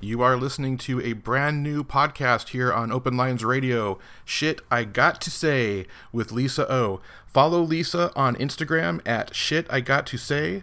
You 0.00 0.22
are 0.22 0.36
listening 0.36 0.78
to 0.78 1.00
a 1.00 1.12
brand 1.14 1.64
new 1.64 1.82
podcast 1.82 2.50
here 2.50 2.72
on 2.72 2.92
Open 2.92 3.16
Lines 3.16 3.44
Radio. 3.44 3.98
Shit 4.24 4.60
I 4.70 4.84
Got 4.84 5.20
to 5.22 5.30
Say 5.30 5.86
with 6.12 6.30
Lisa 6.30 6.72
O. 6.72 7.00
Follow 7.26 7.62
Lisa 7.62 8.12
on 8.14 8.36
Instagram 8.36 9.00
at 9.04 9.34
Shit 9.34 9.66
I 9.68 9.80
Got 9.80 10.06
to 10.06 10.16
Say. 10.16 10.62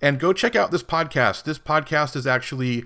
and 0.01 0.21
go 0.21 0.33
check 0.33 0.55
out 0.55 0.71
this 0.71 0.85
podcast. 0.85 1.43
This 1.43 1.59
podcast 1.59 2.15
is 2.15 2.29
actually 2.29 2.85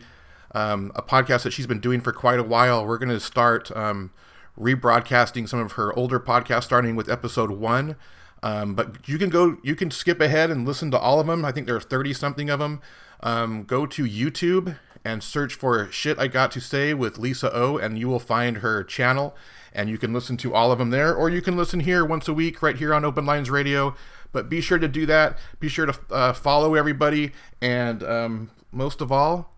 um, 0.54 0.92
a 0.94 1.02
podcast 1.02 1.42
that 1.42 1.52
she's 1.52 1.66
been 1.66 1.80
doing 1.80 2.00
for 2.00 2.14
quite 2.14 2.38
a 2.38 2.42
while. 2.42 2.86
We're 2.86 2.96
going 2.96 3.10
to 3.10 3.20
start 3.20 3.70
um, 3.76 4.12
rebroadcasting 4.58 5.48
some 5.48 5.60
of 5.60 5.72
her 5.72 5.96
older 5.98 6.20
podcasts, 6.20 6.64
starting 6.64 6.96
with 6.96 7.10
episode 7.10 7.50
one. 7.50 7.96
Um, 8.42 8.74
but 8.74 9.08
you 9.08 9.18
can 9.18 9.30
go, 9.30 9.58
you 9.62 9.74
can 9.74 9.90
skip 9.90 10.20
ahead 10.20 10.50
and 10.50 10.66
listen 10.66 10.90
to 10.92 10.98
all 10.98 11.20
of 11.20 11.26
them. 11.26 11.44
I 11.44 11.52
think 11.52 11.66
there 11.66 11.76
are 11.76 11.80
30 11.80 12.12
something 12.12 12.50
of 12.50 12.60
them. 12.60 12.80
Um, 13.20 13.64
go 13.64 13.86
to 13.86 14.04
YouTube 14.04 14.78
and 15.04 15.22
search 15.22 15.54
for 15.54 15.90
Shit 15.90 16.18
I 16.18 16.26
Got 16.26 16.50
to 16.52 16.60
Say 16.60 16.92
with 16.92 17.18
Lisa 17.18 17.54
O, 17.54 17.78
and 17.78 17.98
you 17.98 18.08
will 18.08 18.18
find 18.18 18.58
her 18.58 18.82
channel. 18.84 19.36
And 19.72 19.88
you 19.90 19.98
can 19.98 20.12
listen 20.12 20.36
to 20.38 20.54
all 20.54 20.72
of 20.72 20.78
them 20.78 20.90
there, 20.90 21.14
or 21.14 21.28
you 21.28 21.42
can 21.42 21.56
listen 21.56 21.80
here 21.80 22.04
once 22.04 22.28
a 22.28 22.34
week 22.34 22.62
right 22.62 22.76
here 22.76 22.94
on 22.94 23.04
Open 23.04 23.26
Lines 23.26 23.50
Radio. 23.50 23.94
But 24.32 24.48
be 24.48 24.60
sure 24.60 24.78
to 24.78 24.88
do 24.88 25.06
that. 25.06 25.38
Be 25.60 25.68
sure 25.68 25.86
to 25.86 25.98
uh, 26.10 26.32
follow 26.32 26.74
everybody. 26.74 27.32
And 27.60 28.02
um, 28.02 28.50
most 28.72 29.00
of 29.00 29.12
all, 29.12 29.52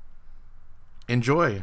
enjoy. 1.09 1.63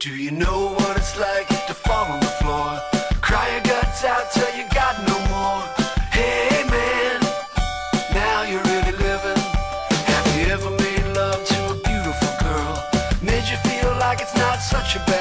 Do 0.00 0.16
you 0.16 0.30
know 0.30 0.72
what 0.78 0.96
it's 0.96 1.18
like 1.20 1.46
to 1.66 1.74
fall 1.74 2.06
on 2.06 2.20
the 2.20 2.32
floor? 2.40 2.80
Cry 3.20 3.50
your 3.52 3.60
guts 3.60 4.02
out 4.02 4.32
till 4.32 4.48
you 4.56 4.64
got 4.72 4.96
no 5.06 5.12
more. 5.28 5.60
Hey 6.08 6.64
man, 6.70 7.20
now 8.14 8.44
you're 8.48 8.62
really 8.62 8.96
living. 8.96 9.42
Have 10.08 10.26
you 10.38 10.54
ever 10.54 10.70
made 10.70 11.04
love 11.14 11.44
to 11.44 11.58
a 11.72 11.76
beautiful 11.84 12.32
girl? 12.40 12.82
Made 13.20 13.46
you 13.52 13.58
feel 13.68 13.92
like 14.00 14.22
it's 14.22 14.34
not 14.36 14.60
such 14.62 14.96
a 14.96 15.00
bad 15.00 15.19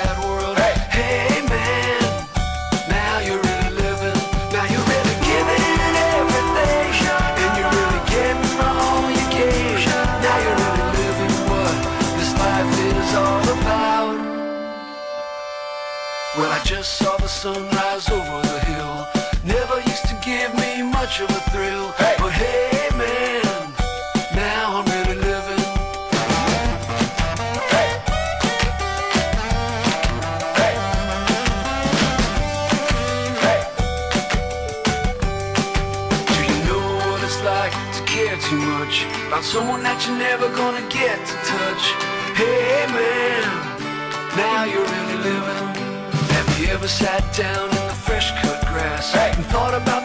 someone 39.50 39.82
that 39.82 39.98
you're 40.06 40.16
never 40.16 40.48
gonna 40.56 40.86
get 40.90 41.18
to 41.26 41.36
touch? 41.42 41.84
Hey, 42.38 42.86
man, 42.94 43.42
now 44.38 44.62
you're 44.70 44.86
really 44.86 45.20
living. 45.26 45.66
Have 46.38 46.60
you 46.60 46.68
ever 46.68 46.88
sat 46.88 47.26
down 47.34 47.66
in 47.68 47.84
the 47.90 47.98
fresh 48.06 48.30
cut 48.44 48.62
grass 48.68 49.16
and 49.16 49.44
thought 49.48 49.74
about 49.74 49.99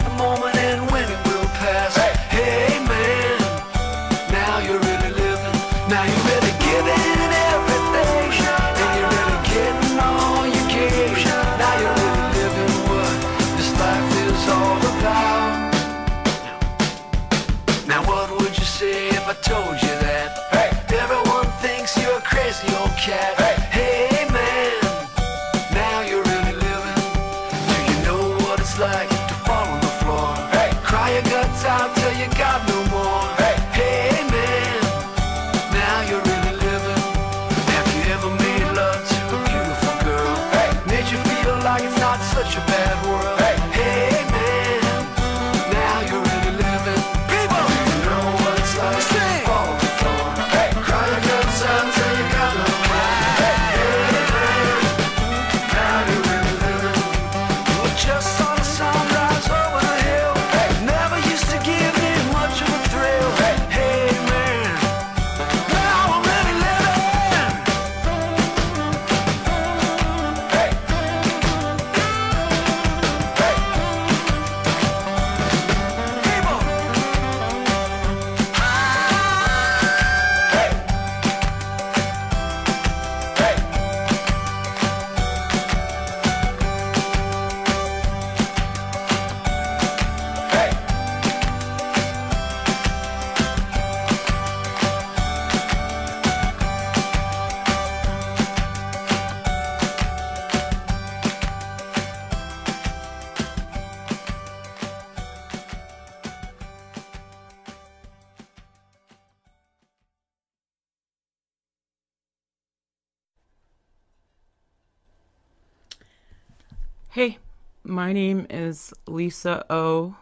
Hey, 117.15 117.37
my 117.85 118.11
name 118.11 118.45
is 118.49 118.93
Lisa 119.07 119.65
O. 119.69 120.17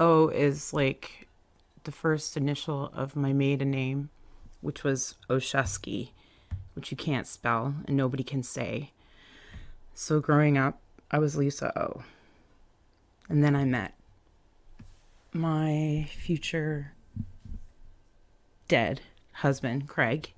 O 0.00 0.28
is 0.30 0.72
like 0.72 1.28
the 1.84 1.92
first 1.92 2.36
initial 2.36 2.90
of 2.92 3.14
my 3.14 3.32
maiden 3.32 3.70
name, 3.70 4.10
which 4.62 4.82
was 4.82 5.14
Oshesky, 5.30 6.10
which 6.74 6.90
you 6.90 6.96
can't 6.96 7.28
spell 7.28 7.76
and 7.86 7.96
nobody 7.96 8.24
can 8.24 8.42
say. 8.42 8.90
So 9.94 10.18
growing 10.18 10.58
up, 10.58 10.80
I 11.12 11.20
was 11.20 11.36
Lisa 11.36 11.70
O. 11.78 12.02
And 13.28 13.44
then 13.44 13.54
I 13.54 13.64
met 13.64 13.94
my 15.32 16.08
future 16.10 16.94
dead 18.66 19.02
husband, 19.34 19.86
Craig, 19.86 20.32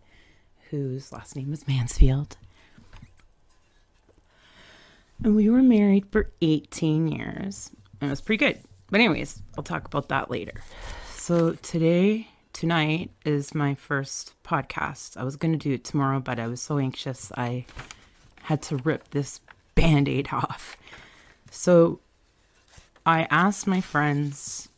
whose 0.68 1.10
last 1.10 1.36
name 1.36 1.48
was 1.48 1.66
Mansfield. 1.66 2.36
And 5.24 5.34
we 5.34 5.50
were 5.50 5.62
married 5.62 6.06
for 6.10 6.30
18 6.40 7.08
years. 7.08 7.70
And 8.00 8.08
it 8.08 8.12
was 8.12 8.20
pretty 8.20 8.44
good. 8.44 8.60
But, 8.90 9.00
anyways, 9.00 9.42
I'll 9.56 9.64
talk 9.64 9.86
about 9.86 10.08
that 10.08 10.30
later. 10.30 10.54
So, 11.16 11.52
today, 11.54 12.28
tonight 12.52 13.10
is 13.24 13.54
my 13.54 13.74
first 13.74 14.32
podcast. 14.44 15.16
I 15.16 15.24
was 15.24 15.36
going 15.36 15.52
to 15.52 15.58
do 15.58 15.74
it 15.74 15.84
tomorrow, 15.84 16.20
but 16.20 16.38
I 16.38 16.46
was 16.46 16.60
so 16.60 16.78
anxious 16.78 17.32
I 17.36 17.66
had 18.42 18.62
to 18.62 18.76
rip 18.76 19.10
this 19.10 19.40
band 19.74 20.08
aid 20.08 20.28
off. 20.32 20.76
So, 21.50 22.00
I 23.04 23.26
asked 23.30 23.66
my 23.66 23.80
friends 23.80 24.68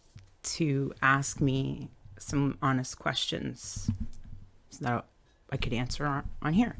to 0.42 0.92
ask 1.02 1.40
me 1.40 1.90
some 2.18 2.56
honest 2.62 2.98
questions 2.98 3.90
so 4.70 4.84
that 4.84 5.04
I 5.50 5.56
could 5.56 5.72
answer 5.72 6.06
on, 6.06 6.28
on 6.42 6.52
here. 6.54 6.76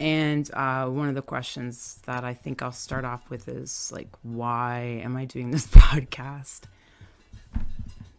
And 0.00 0.48
uh, 0.54 0.86
one 0.86 1.08
of 1.08 1.14
the 1.14 1.22
questions 1.22 2.00
that 2.06 2.24
I 2.24 2.34
think 2.34 2.62
I'll 2.62 2.72
start 2.72 3.04
off 3.04 3.30
with 3.30 3.48
is 3.48 3.90
like, 3.92 4.08
why 4.22 5.00
am 5.02 5.16
I 5.16 5.24
doing 5.24 5.50
this 5.50 5.66
podcast? 5.68 6.62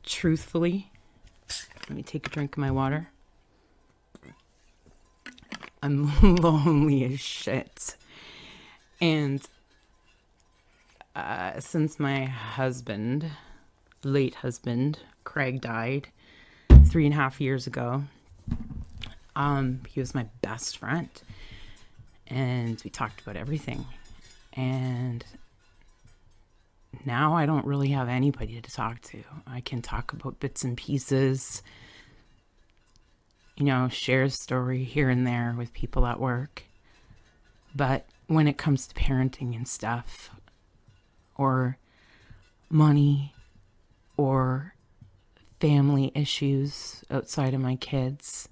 Truthfully, 0.03 0.91
let 1.87 1.91
me 1.91 2.03
take 2.03 2.27
a 2.27 2.29
drink 2.29 2.55
of 2.55 2.57
my 2.57 2.71
water. 2.71 3.09
I'm 5.81 6.11
lonely 6.35 7.05
as 7.05 7.19
shit. 7.19 7.95
And 8.99 9.41
uh, 11.15 11.59
since 11.61 11.99
my 11.99 12.25
husband, 12.25 13.31
late 14.03 14.35
husband, 14.35 14.99
Craig, 15.23 15.61
died 15.61 16.09
three 16.85 17.05
and 17.05 17.13
a 17.13 17.17
half 17.17 17.39
years 17.39 17.65
ago, 17.65 18.03
um, 19.35 19.81
he 19.87 20.01
was 20.01 20.13
my 20.13 20.25
best 20.41 20.77
friend 20.77 21.09
and 22.29 22.81
we 22.83 22.89
talked 22.89 23.21
about 23.21 23.35
everything. 23.35 23.85
And 24.53 25.25
now 27.05 27.35
I 27.35 27.45
don't 27.45 27.65
really 27.65 27.89
have 27.89 28.09
anybody 28.09 28.59
to 28.59 28.71
talk 28.71 29.01
to. 29.03 29.23
I 29.47 29.61
can 29.61 29.81
talk 29.81 30.13
about 30.13 30.39
bits 30.39 30.63
and 30.63 30.75
pieces, 30.77 31.61
you 33.57 33.65
know, 33.65 33.87
share 33.89 34.23
a 34.23 34.29
story 34.29 34.83
here 34.83 35.09
and 35.09 35.25
there 35.25 35.53
with 35.57 35.73
people 35.73 36.05
at 36.05 36.19
work. 36.19 36.63
But 37.75 38.05
when 38.27 38.47
it 38.47 38.57
comes 38.57 38.87
to 38.87 38.95
parenting 38.95 39.55
and 39.55 39.67
stuff, 39.67 40.31
or 41.35 41.77
money, 42.69 43.33
or 44.17 44.75
family 45.59 46.11
issues 46.13 47.03
outside 47.09 47.53
of 47.53 47.61
my 47.61 47.75
kids, 47.75 48.49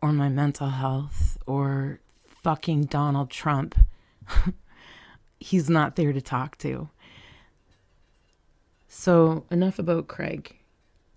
or 0.00 0.12
my 0.12 0.28
mental 0.28 0.68
health, 0.68 1.36
or 1.46 2.00
fucking 2.44 2.84
Donald 2.84 3.30
Trump. 3.30 3.74
He's 5.40 5.68
not 5.68 5.96
there 5.96 6.12
to 6.12 6.20
talk 6.20 6.56
to. 6.58 6.90
So, 8.86 9.44
enough 9.50 9.78
about 9.78 10.06
Craig, 10.06 10.56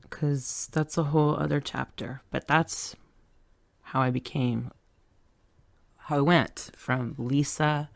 because 0.02 0.68
that's 0.72 0.98
a 0.98 1.04
whole 1.04 1.36
other 1.36 1.60
chapter. 1.60 2.22
But 2.32 2.48
that's 2.48 2.96
how 3.84 4.02
I 4.02 4.10
became, 4.10 4.72
how 5.98 6.18
I 6.18 6.22
went 6.22 6.72
from 6.76 7.14
Lisa 7.18 7.90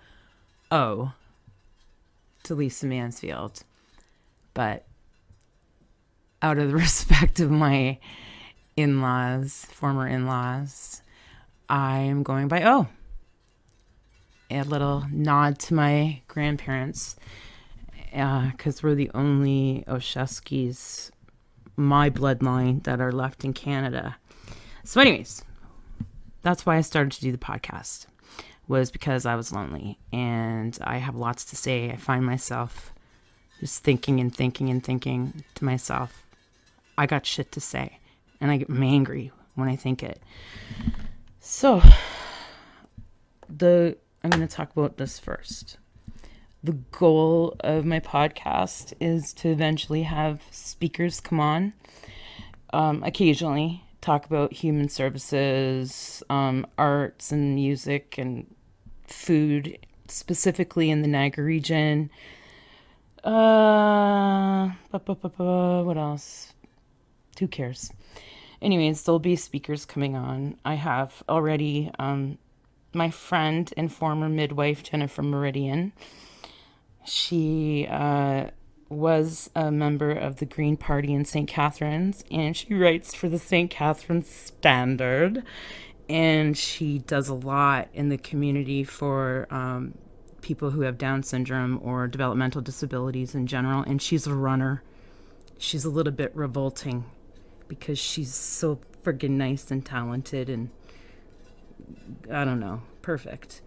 O 0.69 1.13
to 2.43 2.53
Lisa 2.53 2.85
Mansfield. 2.85 3.63
But 4.53 4.85
out 6.41 6.57
of 6.57 6.69
the 6.69 6.75
respect 6.85 7.39
of 7.39 7.49
my 7.49 7.97
in 8.75 9.01
laws, 9.01 9.65
former 9.71 10.07
in 10.07 10.27
laws, 10.27 11.01
I 11.69 11.99
am 11.99 12.23
going 12.23 12.47
by 12.47 12.63
O 12.63 12.87
a 14.51 14.63
little 14.63 15.05
nod 15.11 15.59
to 15.59 15.73
my 15.73 16.21
grandparents 16.27 17.15
because 18.11 18.77
uh, 18.77 18.81
we're 18.83 18.95
the 18.95 19.11
only 19.13 19.83
Osheskis, 19.87 21.11
my 21.77 22.09
bloodline, 22.09 22.83
that 22.83 22.99
are 22.99 23.11
left 23.11 23.45
in 23.45 23.53
Canada. 23.53 24.17
So, 24.83 24.99
anyways, 24.99 25.43
that's 26.41 26.65
why 26.65 26.77
I 26.77 26.81
started 26.81 27.13
to 27.13 27.21
do 27.21 27.31
the 27.31 27.37
podcast 27.37 28.07
was 28.67 28.91
because 28.91 29.25
I 29.25 29.35
was 29.35 29.51
lonely 29.51 29.97
and 30.11 30.77
I 30.81 30.97
have 30.97 31.15
lots 31.15 31.45
to 31.45 31.55
say. 31.55 31.91
I 31.91 31.95
find 31.95 32.25
myself 32.25 32.93
just 33.59 33.83
thinking 33.83 34.19
and 34.19 34.33
thinking 34.35 34.69
and 34.69 34.83
thinking 34.83 35.43
to 35.55 35.65
myself, 35.65 36.25
I 36.97 37.05
got 37.05 37.25
shit 37.25 37.51
to 37.53 37.61
say, 37.61 37.99
and 38.39 38.51
I 38.51 38.57
get 38.57 38.69
angry 38.69 39.31
when 39.55 39.69
I 39.69 39.75
think 39.75 40.03
it. 40.03 40.21
So, 41.39 41.81
the 43.49 43.97
I'm 44.23 44.29
going 44.29 44.47
to 44.47 44.55
talk 44.55 44.71
about 44.75 44.97
this 44.97 45.17
first. 45.17 45.77
The 46.63 46.73
goal 46.91 47.55
of 47.61 47.85
my 47.85 47.99
podcast 47.99 48.93
is 48.99 49.33
to 49.33 49.49
eventually 49.49 50.03
have 50.03 50.43
speakers 50.51 51.19
come 51.19 51.39
on 51.39 51.73
um, 52.73 53.03
occasionally, 53.03 53.83
talk 53.99 54.25
about 54.25 54.53
human 54.53 54.89
services, 54.89 56.23
um, 56.29 56.65
arts, 56.77 57.31
and 57.31 57.55
music, 57.55 58.17
and 58.17 58.53
food, 59.07 59.77
specifically 60.07 60.89
in 60.89 61.01
the 61.01 61.07
Niagara 61.07 61.43
region. 61.43 62.09
Uh, 63.23 64.69
what 64.91 65.97
else? 65.97 66.53
Who 67.39 67.47
cares? 67.47 67.91
Anyways, 68.61 69.03
there'll 69.03 69.19
be 69.19 69.35
speakers 69.35 69.85
coming 69.85 70.15
on. 70.15 70.57
I 70.63 70.75
have 70.75 71.23
already 71.27 71.91
um, 71.97 72.37
my 72.93 73.09
friend 73.09 73.73
and 73.77 73.91
former 73.91 74.29
midwife, 74.29 74.83
Jennifer 74.83 75.21
Meridian. 75.21 75.93
She 77.05 77.87
uh, 77.89 78.47
was 78.89 79.49
a 79.55 79.71
member 79.71 80.11
of 80.11 80.37
the 80.37 80.45
Green 80.45 80.77
Party 80.77 81.13
in 81.13 81.25
St. 81.25 81.47
Catharines, 81.47 82.23
and 82.29 82.55
she 82.55 82.73
writes 82.73 83.15
for 83.15 83.29
the 83.29 83.39
St. 83.39 83.71
Catharines 83.71 84.29
Standard. 84.29 85.43
And 86.09 86.57
she 86.57 86.99
does 86.99 87.29
a 87.29 87.33
lot 87.33 87.87
in 87.93 88.09
the 88.09 88.17
community 88.17 88.83
for 88.83 89.47
um, 89.49 89.97
people 90.41 90.71
who 90.71 90.81
have 90.81 90.97
Down 90.97 91.23
syndrome 91.23 91.79
or 91.81 92.07
developmental 92.07 92.61
disabilities 92.61 93.33
in 93.33 93.47
general. 93.47 93.83
And 93.83 94.01
she's 94.01 94.27
a 94.27 94.33
runner. 94.33 94.83
She's 95.57 95.85
a 95.85 95.89
little 95.89 96.11
bit 96.11 96.35
revolting 96.35 97.05
because 97.69 97.97
she's 97.97 98.33
so 98.33 98.81
friggin' 99.03 99.31
nice 99.31 99.71
and 99.71 99.85
talented 99.85 100.49
and 100.49 100.69
I 102.31 102.45
don't 102.45 102.59
know, 102.59 102.81
perfect. 103.01 103.61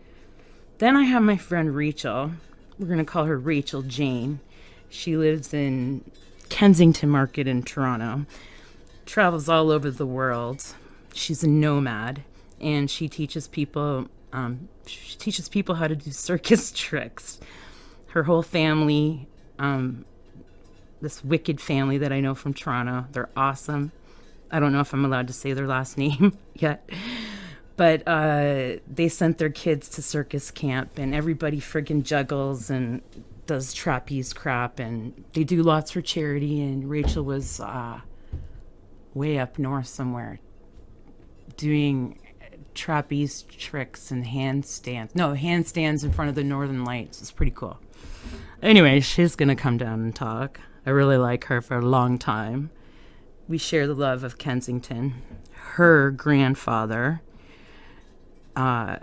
Then 0.79 0.97
I 0.97 1.05
have 1.05 1.23
my 1.23 1.37
friend 1.37 1.75
Rachel. 1.75 2.33
We're 2.79 2.87
going 2.87 2.99
to 2.99 3.05
call 3.05 3.25
her 3.25 3.39
Rachel 3.39 3.83
Jane. 3.83 4.41
She 4.89 5.17
lives 5.17 5.55
in 5.55 6.05
Kensington 6.49 7.09
Market 7.09 7.47
in 7.47 7.63
Toronto, 7.63 8.27
travels 9.07 9.49
all 9.49 9.71
over 9.71 9.91
the 9.91 10.07
world. 10.07 10.75
She's 11.13 11.43
a 11.45 11.49
nomad 11.49 12.23
and 12.61 12.91
she 12.91 13.09
teaches 13.09 13.47
people 13.47 14.09
um, 14.33 14.69
she 14.87 15.17
teaches 15.17 15.49
people 15.49 15.77
how 15.77 15.87
to 15.87 15.95
do 15.95 16.11
circus 16.11 16.73
tricks. 16.77 17.39
Her 18.09 18.25
whole 18.25 18.43
family, 18.43 19.29
um, 19.59 20.05
this 21.01 21.25
wicked 21.25 21.61
family 21.61 21.99
that 21.99 22.13
I 22.13 22.21
know 22.21 22.35
from 22.35 22.53
Toronto, 22.53 23.07
they're 23.13 23.31
awesome. 23.37 23.93
I 24.51 24.59
don't 24.59 24.73
know 24.73 24.81
if 24.81 24.93
I'm 24.93 25.05
allowed 25.05 25.29
to 25.29 25.33
say 25.33 25.53
their 25.53 25.69
last 25.69 25.97
name 25.99 26.37
yet 26.55 26.89
but 27.77 28.07
uh, 28.07 28.77
they 28.87 29.09
sent 29.09 29.39
their 29.39 29.51
kids 29.51 29.89
to 29.89 30.03
circus 30.03 30.51
camp 30.51 30.99
and 30.99 31.15
everybody 31.15 31.61
friggin' 31.61 32.03
juggles 32.03 32.71
and 32.71 33.03
does 33.47 33.75
trapeze 33.75 34.33
crap 34.33 34.79
and 34.79 35.25
they 35.35 35.45
do 35.45 35.63
lots 35.63 35.91
for 35.91 36.01
charity 36.01 36.63
and 36.63 36.89
rachel 36.89 37.23
was 37.23 37.61
uh, 37.61 38.01
way 39.13 39.39
up 39.39 39.59
north 39.59 39.87
somewhere 39.87 40.41
doing 41.57 42.19
trapeze 42.75 43.43
tricks 43.43 44.11
and 44.11 44.27
handstands 44.27 45.15
no 45.15 45.35
handstands 45.35 46.05
in 46.05 46.13
front 46.13 46.29
of 46.29 46.35
the 46.35 46.45
northern 46.45 46.85
lights. 46.85 47.21
It's 47.21 47.31
pretty 47.31 47.53
cool. 47.53 47.79
Anyway 48.63 49.01
she's 49.01 49.37
gonna 49.37 49.57
come 49.57 49.79
down 49.79 50.01
and 50.01 50.15
talk. 50.15 50.61
I 50.87 50.91
really 50.91 51.17
like 51.17 51.45
her 51.45 51.61
for 51.61 51.79
a 51.79 51.83
long 51.83 52.19
time. 52.19 52.71
We 53.47 53.59
share 53.59 53.87
the 53.87 53.95
love 53.95 54.25
of 54.25 54.39
kensington 54.39 55.15
her 55.75 56.11
grandfather 56.11 57.21
uh, 58.57 58.97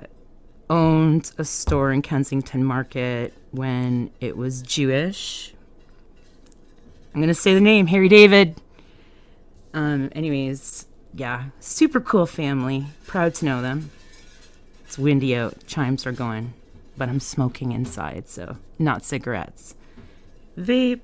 owned 0.70 1.31
a 1.38 1.43
store 1.43 1.91
in 1.91 2.01
Kensington 2.01 2.63
Market 2.63 3.34
when 3.51 4.10
it 4.20 4.38
was 4.38 4.62
Jewish. 4.62 5.53
I'm 7.13 7.20
gonna 7.20 7.34
say 7.34 7.53
the 7.53 7.62
name, 7.62 7.88
Harry 7.88 8.08
David. 8.08 8.60
Um, 9.74 10.10
anyways, 10.13 10.86
yeah, 11.13 11.46
super 11.60 12.00
cool 12.00 12.25
family. 12.25 12.86
Proud 13.05 13.34
to 13.36 13.46
know 13.46 13.62
them. 13.62 13.91
It's 14.86 14.98
windy 14.98 15.36
out, 15.36 15.65
chimes 15.67 16.05
are 16.05 16.12
going, 16.12 16.53
but 16.98 17.10
I'm 17.10 17.20
smoking 17.20 17.72
inside, 17.74 18.29
so 18.29 18.58
not 18.79 19.03
cigarettes. 19.03 19.75
Vape. 20.58 21.03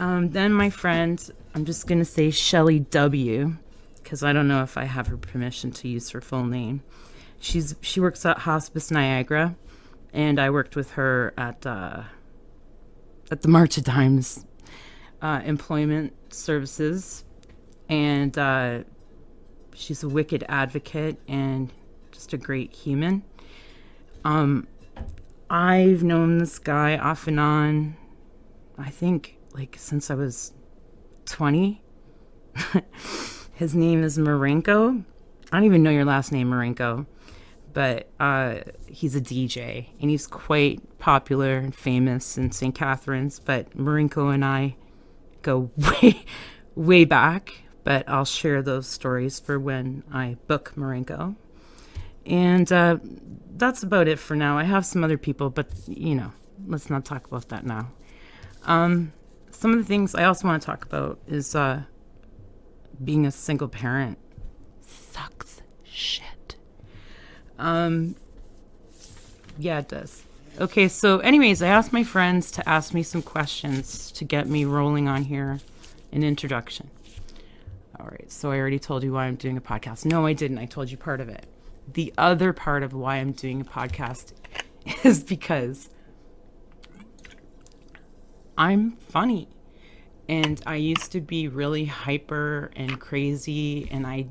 Um, 0.00 0.30
then 0.30 0.52
my 0.52 0.70
friend, 0.70 1.30
I'm 1.54 1.64
just 1.64 1.86
gonna 1.86 2.04
say 2.04 2.30
Shelly 2.30 2.80
W, 2.80 3.56
because 4.02 4.22
I 4.22 4.32
don't 4.32 4.48
know 4.48 4.62
if 4.62 4.76
I 4.76 4.84
have 4.84 5.08
her 5.08 5.16
permission 5.16 5.70
to 5.72 5.88
use 5.88 6.10
her 6.10 6.20
full 6.20 6.44
name. 6.44 6.82
She's 7.38 7.74
she 7.80 8.00
works 8.00 8.26
at 8.26 8.38
Hospice 8.38 8.90
Niagara, 8.90 9.56
and 10.12 10.40
I 10.40 10.50
worked 10.50 10.76
with 10.76 10.92
her 10.92 11.32
at 11.36 11.64
uh, 11.66 12.02
at 13.30 13.42
the 13.42 13.48
March 13.48 13.78
of 13.78 13.84
Dimes 13.84 14.44
uh, 15.22 15.40
Employment 15.44 16.12
Services, 16.32 17.24
and 17.88 18.36
uh, 18.36 18.80
she's 19.74 20.02
a 20.02 20.08
wicked 20.08 20.44
advocate 20.48 21.16
and 21.28 21.72
just 22.10 22.32
a 22.32 22.36
great 22.36 22.74
human. 22.74 23.22
Um, 24.24 24.66
I've 25.48 26.02
known 26.02 26.38
this 26.38 26.58
guy 26.58 26.98
off 26.98 27.26
and 27.26 27.38
on, 27.38 27.96
I 28.76 28.90
think 28.90 29.38
like 29.54 29.76
since 29.78 30.10
I 30.10 30.14
was 30.14 30.52
20. 31.26 31.82
His 33.54 33.74
name 33.74 34.02
is 34.02 34.18
Marinko 34.18 35.04
I 35.50 35.56
don't 35.56 35.64
even 35.64 35.82
know 35.82 35.90
your 35.90 36.04
last 36.04 36.30
name, 36.30 36.50
Marinko, 36.50 37.06
but 37.72 38.10
uh, 38.20 38.56
he's 38.86 39.16
a 39.16 39.20
DJ 39.20 39.88
and 40.00 40.10
he's 40.10 40.26
quite 40.26 40.98
popular 40.98 41.56
and 41.56 41.74
famous 41.74 42.36
in 42.36 42.52
St. 42.52 42.74
Catharines. 42.74 43.40
But 43.40 43.76
Marinko 43.76 44.32
and 44.32 44.44
I 44.44 44.76
go 45.42 45.70
way, 45.76 46.24
way 46.74 47.04
back. 47.04 47.54
But 47.84 48.06
I'll 48.06 48.26
share 48.26 48.60
those 48.60 48.86
stories 48.86 49.40
for 49.40 49.58
when 49.58 50.02
I 50.12 50.36
book 50.46 50.72
Marinko. 50.76 51.36
And 52.26 52.70
uh, 52.70 52.98
that's 53.56 53.82
about 53.82 54.08
it 54.08 54.18
for 54.18 54.36
now. 54.36 54.58
I 54.58 54.64
have 54.64 54.84
some 54.84 55.02
other 55.02 55.16
people, 55.16 55.48
but 55.48 55.68
you 55.86 56.14
know, 56.14 56.32
let's 56.66 56.90
not 56.90 57.06
talk 57.06 57.26
about 57.26 57.48
that 57.48 57.64
now. 57.64 57.90
Um, 58.64 59.12
some 59.50 59.72
of 59.72 59.78
the 59.78 59.84
things 59.84 60.14
I 60.14 60.24
also 60.24 60.46
want 60.46 60.60
to 60.60 60.66
talk 60.66 60.84
about 60.84 61.18
is 61.26 61.54
uh, 61.54 61.84
being 63.02 63.24
a 63.24 63.30
single 63.30 63.68
parent 63.68 64.18
sucks 65.18 65.62
shit. 65.84 66.56
Um, 67.58 68.14
yeah, 69.58 69.80
it 69.80 69.88
does. 69.88 70.22
Okay, 70.60 70.88
so 70.88 71.18
anyways, 71.20 71.62
I 71.62 71.68
asked 71.68 71.92
my 71.92 72.04
friends 72.04 72.50
to 72.52 72.68
ask 72.68 72.92
me 72.94 73.02
some 73.02 73.22
questions 73.22 74.10
to 74.12 74.24
get 74.24 74.48
me 74.48 74.64
rolling 74.64 75.08
on 75.08 75.24
here. 75.24 75.60
An 76.12 76.22
introduction. 76.22 76.90
All 77.98 78.06
right, 78.06 78.30
so 78.30 78.50
I 78.50 78.58
already 78.58 78.78
told 78.78 79.02
you 79.02 79.12
why 79.12 79.26
I'm 79.26 79.34
doing 79.34 79.56
a 79.56 79.60
podcast. 79.60 80.04
No, 80.04 80.26
I 80.26 80.32
didn't. 80.32 80.58
I 80.58 80.66
told 80.66 80.90
you 80.90 80.96
part 80.96 81.20
of 81.20 81.28
it. 81.28 81.46
The 81.92 82.12
other 82.16 82.52
part 82.52 82.82
of 82.82 82.92
why 82.92 83.16
I'm 83.16 83.32
doing 83.32 83.60
a 83.60 83.64
podcast 83.64 84.32
is 85.04 85.22
because 85.22 85.90
I'm 88.56 88.92
funny. 88.96 89.48
And 90.28 90.60
I 90.66 90.76
used 90.76 91.12
to 91.12 91.20
be 91.20 91.48
really 91.48 91.86
hyper 91.86 92.70
and 92.76 93.00
crazy. 93.00 93.88
And 93.90 94.06
I, 94.06 94.26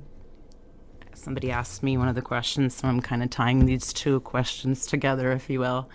somebody 1.18 1.52
asked 1.52 1.84
me 1.84 1.98
one 1.98 2.08
of 2.08 2.16
the 2.16 2.22
questions, 2.22 2.76
so 2.76 2.88
I'm 2.88 3.02
kind 3.02 3.24
of 3.24 3.30
tying 3.30 3.66
these 3.66 3.92
two 3.92 4.20
questions 4.22 4.86
together, 4.86 5.32
if 5.32 5.50
you 5.50 5.60
will. 5.60 5.90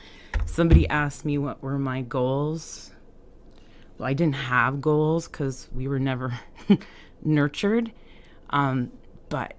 Somebody 0.47 0.89
asked 0.89 1.25
me 1.25 1.39
what 1.39 1.63
were 1.63 1.79
my 1.79 2.03
goals. 2.03 2.93
Well, 3.99 4.09
I 4.09 4.13
didn't 4.15 4.35
have 4.35 4.81
goals 4.81 5.29
because 5.29 5.69
we 5.73 5.89
were 5.89 5.99
never 5.99 6.39
nurtured. 7.25 7.93
Um, 8.51 8.93
but 9.29 9.55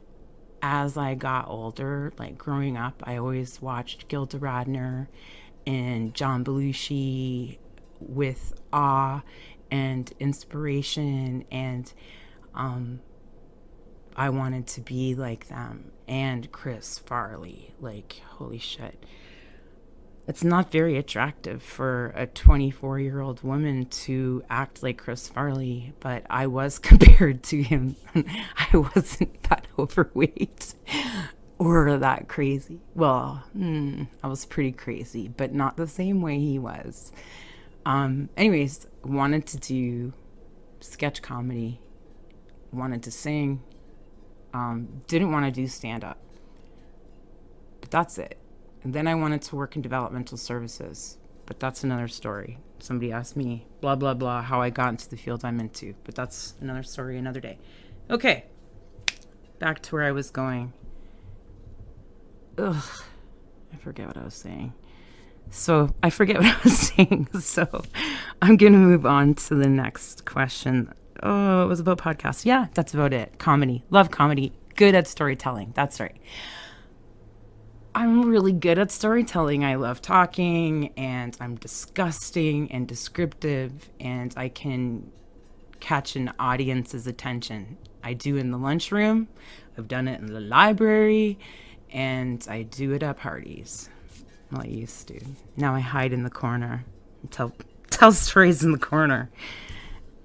as 0.62 0.98
I 0.98 1.16
got 1.16 1.48
older, 1.48 2.14
like 2.18 2.38
growing 2.38 2.78
up, 2.78 3.02
I 3.06 3.18
always 3.18 3.62
watched 3.62 4.08
Gilda 4.08 4.40
Radner 4.40 5.08
and 5.66 6.14
John 6.14 6.44
Belushi 6.44 7.58
with 8.00 8.54
awe 8.72 9.24
and 9.72 10.12
inspiration 10.20 11.46
and 11.52 11.92
um 12.54 13.00
I 14.16 14.30
wanted 14.30 14.68
to 14.68 14.82
be 14.82 15.16
like 15.16 15.48
them 15.48 15.92
and 16.08 16.52
Chris 16.52 17.00
Farley 17.00 17.74
like 17.80 18.22
holy 18.38 18.60
shit 18.60 19.06
it's 20.28 20.44
not 20.44 20.72
very 20.72 20.98
attractive 20.98 21.62
for 21.62 22.14
a 22.16 22.26
24 22.26 23.00
year 23.00 23.20
old 23.20 23.44
woman 23.44 23.86
to 23.86 24.44
act 24.50 24.82
like 24.82 24.98
Chris 24.98 25.28
Farley, 25.28 25.94
but 26.00 26.26
I 26.30 26.48
was 26.48 26.80
compared 26.80 27.44
to 27.44 27.62
him. 27.62 27.96
I 28.16 28.78
wasn't 28.78 29.44
that 29.44 29.68
overweight 29.80 30.76
or 31.58 31.98
that 31.98 32.28
crazy. 32.28 32.80
Well, 32.96 33.44
mm, 33.56 34.08
I 34.24 34.28
was 34.28 34.46
pretty 34.46 34.72
crazy, 34.72 35.28
but 35.28 35.54
not 35.54 35.78
the 35.78 35.88
same 35.88 36.22
way 36.22 36.40
he 36.40 36.58
was. 36.58 37.12
Um, 37.86 38.30
anyways, 38.38 38.88
wanted 39.04 39.46
to 39.48 39.58
do 39.58 40.14
sketch 40.80 41.22
comedy, 41.22 41.82
wanted 42.72 43.04
to 43.04 43.12
sing, 43.12 43.62
um, 44.54 45.02
didn't 45.08 45.32
want 45.32 45.46
to 45.46 45.52
do 45.52 45.68
stand 45.68 46.04
up. 46.04 46.18
But 47.82 47.92
that's 47.92 48.18
it. 48.18 48.38
And 48.84 48.94
then 48.94 49.08
I 49.08 49.16
wanted 49.16 49.42
to 49.44 49.56
work 49.56 49.76
in 49.76 49.82
developmental 49.82 50.38
services, 50.38 51.18
but 51.46 51.60
that's 51.60 51.84
another 51.84 52.08
story. 52.08 52.60
Somebody 52.80 53.12
asked 53.12 53.38
me, 53.38 53.66
blah, 53.82 53.96
blah, 53.96 54.14
blah, 54.14 54.42
how 54.42 54.62
I 54.62 54.70
got 54.70 54.90
into 54.90 55.10
the 55.10 55.16
field 55.16 55.46
I'm 55.46 55.60
into, 55.60 55.96
but 56.04 56.16
that's 56.16 56.56
another 56.60 56.84
story 56.84 57.18
another 57.18 57.40
day. 57.40 57.58
Okay, 58.10 58.46
back 59.60 59.82
to 59.84 59.96
where 59.96 60.04
I 60.04 60.12
was 60.12 60.30
going. 60.30 60.74
Ugh, 62.58 62.84
I 63.74 63.78
forget 63.78 64.08
what 64.08 64.18
I 64.18 64.26
was 64.26 64.34
saying. 64.34 64.74
So 65.50 65.94
I 66.04 66.10
forget 66.10 66.38
what 66.42 66.46
I 66.46 66.60
was 66.64 66.78
saying. 66.78 67.30
So 67.40 67.84
I'm 68.42 68.58
going 68.58 68.74
to 68.74 68.80
move 68.80 69.06
on 69.06 69.36
to 69.36 69.56
the 69.56 69.70
next 69.70 70.26
question. 70.26 70.94
Oh, 71.26 71.64
it 71.64 71.68
was 71.68 71.80
about 71.80 72.00
podcasts. 72.00 72.44
Yeah, 72.44 72.68
that's 72.74 72.94
about 72.94 73.14
it. 73.14 73.40
Comedy. 73.40 73.84
Love 73.90 74.12
comedy. 74.12 74.52
Good 74.76 74.94
at 74.94 75.08
storytelling. 75.08 75.72
That's 75.74 76.00
right. 76.02 76.18
I'm 77.96 78.26
really 78.26 78.52
good 78.52 78.78
at 78.78 78.92
storytelling. 78.92 79.64
I 79.64 79.76
love 79.76 80.02
talking 80.02 80.92
and 80.98 81.38
I'm 81.40 81.56
disgusting 81.56 82.72
and 82.72 82.88
descriptive 82.88 83.90
and 84.00 84.34
I 84.36 84.50
can 84.50 85.12
catch 85.80 86.16
an 86.18 86.34
audience's 86.40 87.08
attention. 87.08 87.78
I 88.04 88.14
do 88.14 88.36
in 88.36 88.52
the 88.52 88.58
lunchroom, 88.58 89.30
I've 89.78 89.88
done 89.88 90.08
it 90.08 90.20
in 90.20 90.28
the 90.28 90.42
library, 90.42 91.40
and 91.92 92.46
I 92.50 92.64
do 92.64 92.94
it 92.94 93.04
at 93.04 93.18
parties. 93.18 93.90
Well, 94.52 94.62
I 94.62 94.66
used 94.66 95.08
to. 95.08 95.22
Now 95.56 95.74
I 95.74 95.80
hide 95.80 96.12
in 96.12 96.24
the 96.24 96.30
corner 96.30 96.84
and 97.22 97.32
tell 97.32 97.54
tell 97.90 98.12
stories 98.12 98.64
in 98.64 98.72
the 98.72 98.78
corner. 98.80 99.30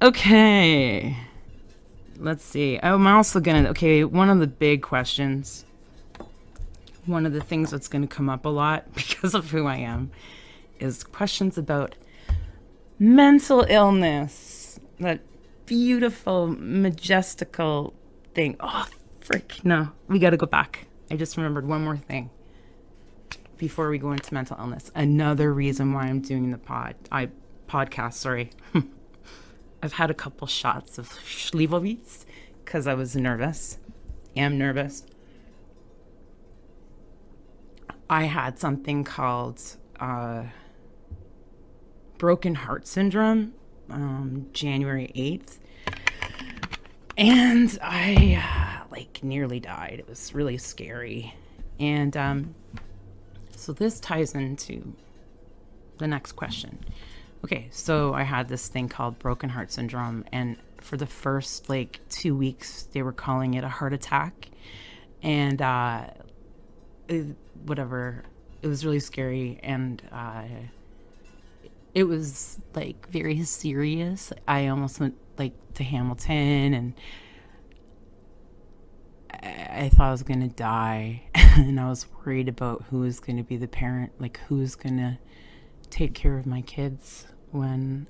Okay. 0.00 1.16
Let's 2.16 2.44
see. 2.44 2.78
Oh, 2.82 2.94
I'm 2.94 3.06
also 3.06 3.40
gonna 3.40 3.70
okay, 3.70 4.04
one 4.04 4.30
of 4.30 4.38
the 4.38 4.46
big 4.46 4.82
questions 4.82 5.64
one 7.08 7.24
of 7.26 7.32
the 7.32 7.40
things 7.40 7.70
that's 7.70 7.88
to 7.88 8.06
come 8.06 8.28
up 8.28 8.44
a 8.44 8.48
lot 8.48 8.92
because 8.94 9.34
of 9.34 9.50
who 9.50 9.66
I 9.66 9.76
am 9.76 10.10
is 10.78 11.02
questions 11.02 11.58
about 11.58 11.96
mental 12.98 13.66
illness. 13.68 14.78
That 15.00 15.20
beautiful, 15.66 16.48
majestical 16.58 17.94
thing. 18.34 18.56
Oh, 18.60 18.86
frick. 19.20 19.64
No, 19.64 19.92
we 20.06 20.18
got 20.18 20.30
to 20.30 20.36
go 20.36 20.46
back. 20.46 20.86
I 21.10 21.16
just 21.16 21.36
remembered 21.36 21.66
one 21.66 21.82
more 21.82 21.96
thing 21.96 22.30
before 23.56 23.88
we 23.90 23.98
go 23.98 24.12
into 24.12 24.32
mental 24.34 24.56
illness. 24.58 24.90
Another 24.94 25.52
reason 25.52 25.92
why 25.92 26.02
I'm 26.02 26.20
doing 26.20 26.50
the 26.50 26.58
pod, 26.58 26.94
I 27.10 27.30
podcast, 27.68 28.14
sorry. 28.14 28.50
I've 29.82 29.94
had 29.94 30.10
a 30.10 30.14
couple 30.14 30.46
shots 30.46 30.98
of 30.98 31.08
Schlivovitz 31.10 32.24
because 32.64 32.86
I 32.86 32.94
was 32.94 33.14
nervous. 33.14 33.78
Am 34.36 34.58
nervous. 34.58 35.04
I 38.10 38.24
had 38.24 38.58
something 38.58 39.04
called 39.04 39.60
uh, 40.00 40.44
broken 42.16 42.54
heart 42.54 42.86
syndrome 42.86 43.54
um, 43.90 44.46
January 44.52 45.12
8th. 45.14 45.58
And 47.16 47.78
I 47.82 48.42
uh, 48.42 48.86
like 48.90 49.22
nearly 49.22 49.60
died. 49.60 49.96
It 49.98 50.08
was 50.08 50.34
really 50.34 50.58
scary. 50.58 51.34
And 51.78 52.16
um, 52.16 52.54
so 53.56 53.72
this 53.72 54.00
ties 54.00 54.34
into 54.34 54.94
the 55.98 56.06
next 56.06 56.32
question. 56.32 56.78
Okay, 57.44 57.68
so 57.70 58.14
I 58.14 58.24
had 58.24 58.48
this 58.48 58.68
thing 58.68 58.88
called 58.88 59.18
broken 59.18 59.50
heart 59.50 59.70
syndrome, 59.70 60.24
and 60.32 60.56
for 60.80 60.96
the 60.96 61.06
first 61.06 61.68
like 61.68 62.00
two 62.08 62.36
weeks, 62.36 62.84
they 62.92 63.02
were 63.02 63.12
calling 63.12 63.54
it 63.54 63.62
a 63.64 63.68
heart 63.68 63.92
attack. 63.92 64.48
And 65.22 65.60
uh, 65.62 66.06
it, 67.08 67.36
whatever. 67.64 68.24
It 68.60 68.66
was 68.66 68.84
really 68.84 69.00
scary, 69.00 69.60
and 69.62 70.02
uh, 70.10 70.44
it 71.94 72.04
was 72.04 72.60
like 72.74 73.08
very 73.08 73.42
serious. 73.44 74.32
I 74.48 74.66
almost 74.66 74.98
went 74.98 75.14
like 75.38 75.52
to 75.74 75.84
Hamilton, 75.84 76.74
and 76.74 76.92
I, 79.30 79.84
I 79.84 79.88
thought 79.90 80.08
I 80.08 80.10
was 80.10 80.24
gonna 80.24 80.48
die, 80.48 81.22
and 81.34 81.78
I 81.78 81.88
was 81.88 82.06
worried 82.24 82.48
about 82.48 82.84
who 82.90 83.00
was 83.00 83.20
gonna 83.20 83.44
be 83.44 83.56
the 83.56 83.68
parent, 83.68 84.12
like 84.18 84.40
who's 84.48 84.74
gonna 84.74 85.20
take 85.90 86.14
care 86.14 86.38
of 86.38 86.46
my 86.46 86.62
kids 86.62 87.26
when 87.50 88.06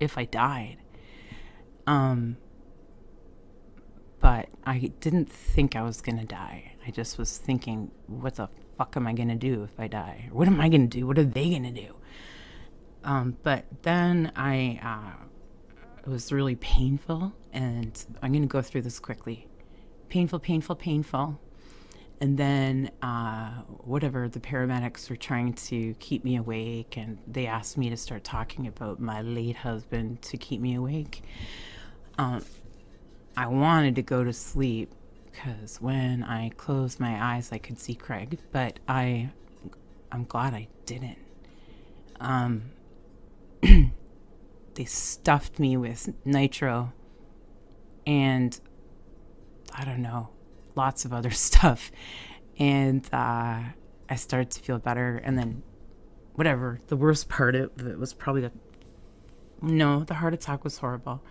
if 0.00 0.18
I 0.18 0.24
died. 0.24 0.78
Um, 1.86 2.36
but 4.20 4.48
I 4.64 4.90
didn't 5.00 5.30
think 5.30 5.76
I 5.76 5.82
was 5.82 6.00
gonna 6.00 6.24
die. 6.24 6.72
I 6.86 6.90
just 6.90 7.18
was 7.18 7.38
thinking, 7.38 7.90
what 8.06 8.36
the 8.36 8.48
fuck 8.76 8.96
am 8.96 9.06
I 9.06 9.12
gonna 9.12 9.36
do 9.36 9.64
if 9.64 9.78
I 9.78 9.88
die? 9.88 10.28
What 10.32 10.48
am 10.48 10.60
I 10.60 10.68
gonna 10.68 10.86
do? 10.86 11.06
What 11.06 11.18
are 11.18 11.24
they 11.24 11.50
gonna 11.50 11.72
do? 11.72 11.96
Um, 13.04 13.36
but 13.42 13.64
then 13.82 14.32
I, 14.34 14.80
uh, 14.82 15.24
it 16.04 16.08
was 16.08 16.32
really 16.32 16.56
painful, 16.56 17.32
and 17.52 18.04
I'm 18.20 18.32
gonna 18.32 18.46
go 18.46 18.62
through 18.62 18.82
this 18.82 18.98
quickly. 18.98 19.46
Painful, 20.08 20.40
painful, 20.40 20.76
painful. 20.76 21.40
And 22.18 22.38
then, 22.38 22.90
uh, 23.02 23.50
whatever, 23.84 24.26
the 24.28 24.40
paramedics 24.40 25.10
were 25.10 25.16
trying 25.16 25.52
to 25.52 25.94
keep 25.98 26.24
me 26.24 26.36
awake, 26.36 26.96
and 26.96 27.18
they 27.26 27.46
asked 27.46 27.76
me 27.76 27.90
to 27.90 27.96
start 27.96 28.24
talking 28.24 28.66
about 28.66 28.98
my 29.00 29.20
late 29.20 29.56
husband 29.56 30.22
to 30.22 30.38
keep 30.38 30.60
me 30.60 30.74
awake. 30.74 31.22
Um, 32.16 32.42
I 33.36 33.48
wanted 33.48 33.96
to 33.96 34.02
go 34.02 34.24
to 34.24 34.32
sleep 34.32 34.94
because 35.36 35.78
when 35.80 36.22
I 36.22 36.48
closed 36.50 36.98
my 36.98 37.34
eyes, 37.34 37.52
I 37.52 37.58
could 37.58 37.78
see 37.78 37.94
Craig, 37.94 38.38
but 38.52 38.78
I, 38.88 39.30
I'm 40.10 40.24
glad 40.24 40.54
I 40.54 40.68
didn't. 40.86 41.18
Um, 42.18 42.70
they 43.62 44.84
stuffed 44.86 45.58
me 45.58 45.76
with 45.76 46.14
nitro 46.24 46.94
and 48.06 48.58
I 49.74 49.84
don't 49.84 50.00
know, 50.00 50.30
lots 50.76 51.04
of 51.04 51.12
other 51.12 51.30
stuff. 51.48 51.90
And 52.58 53.04
uh, 53.12 53.60
I 54.08 54.14
started 54.16 54.50
to 54.52 54.60
feel 54.60 54.78
better. 54.78 55.20
And 55.24 55.36
then, 55.36 55.62
whatever, 56.34 56.80
the 56.86 56.96
worst 56.96 57.28
part 57.28 57.54
of 57.54 57.86
it 57.86 57.98
was 57.98 58.14
probably 58.14 58.42
the 58.42 58.52
no, 59.62 60.04
the 60.04 60.14
heart 60.14 60.34
attack 60.34 60.64
was 60.64 60.78
horrible. 60.78 61.22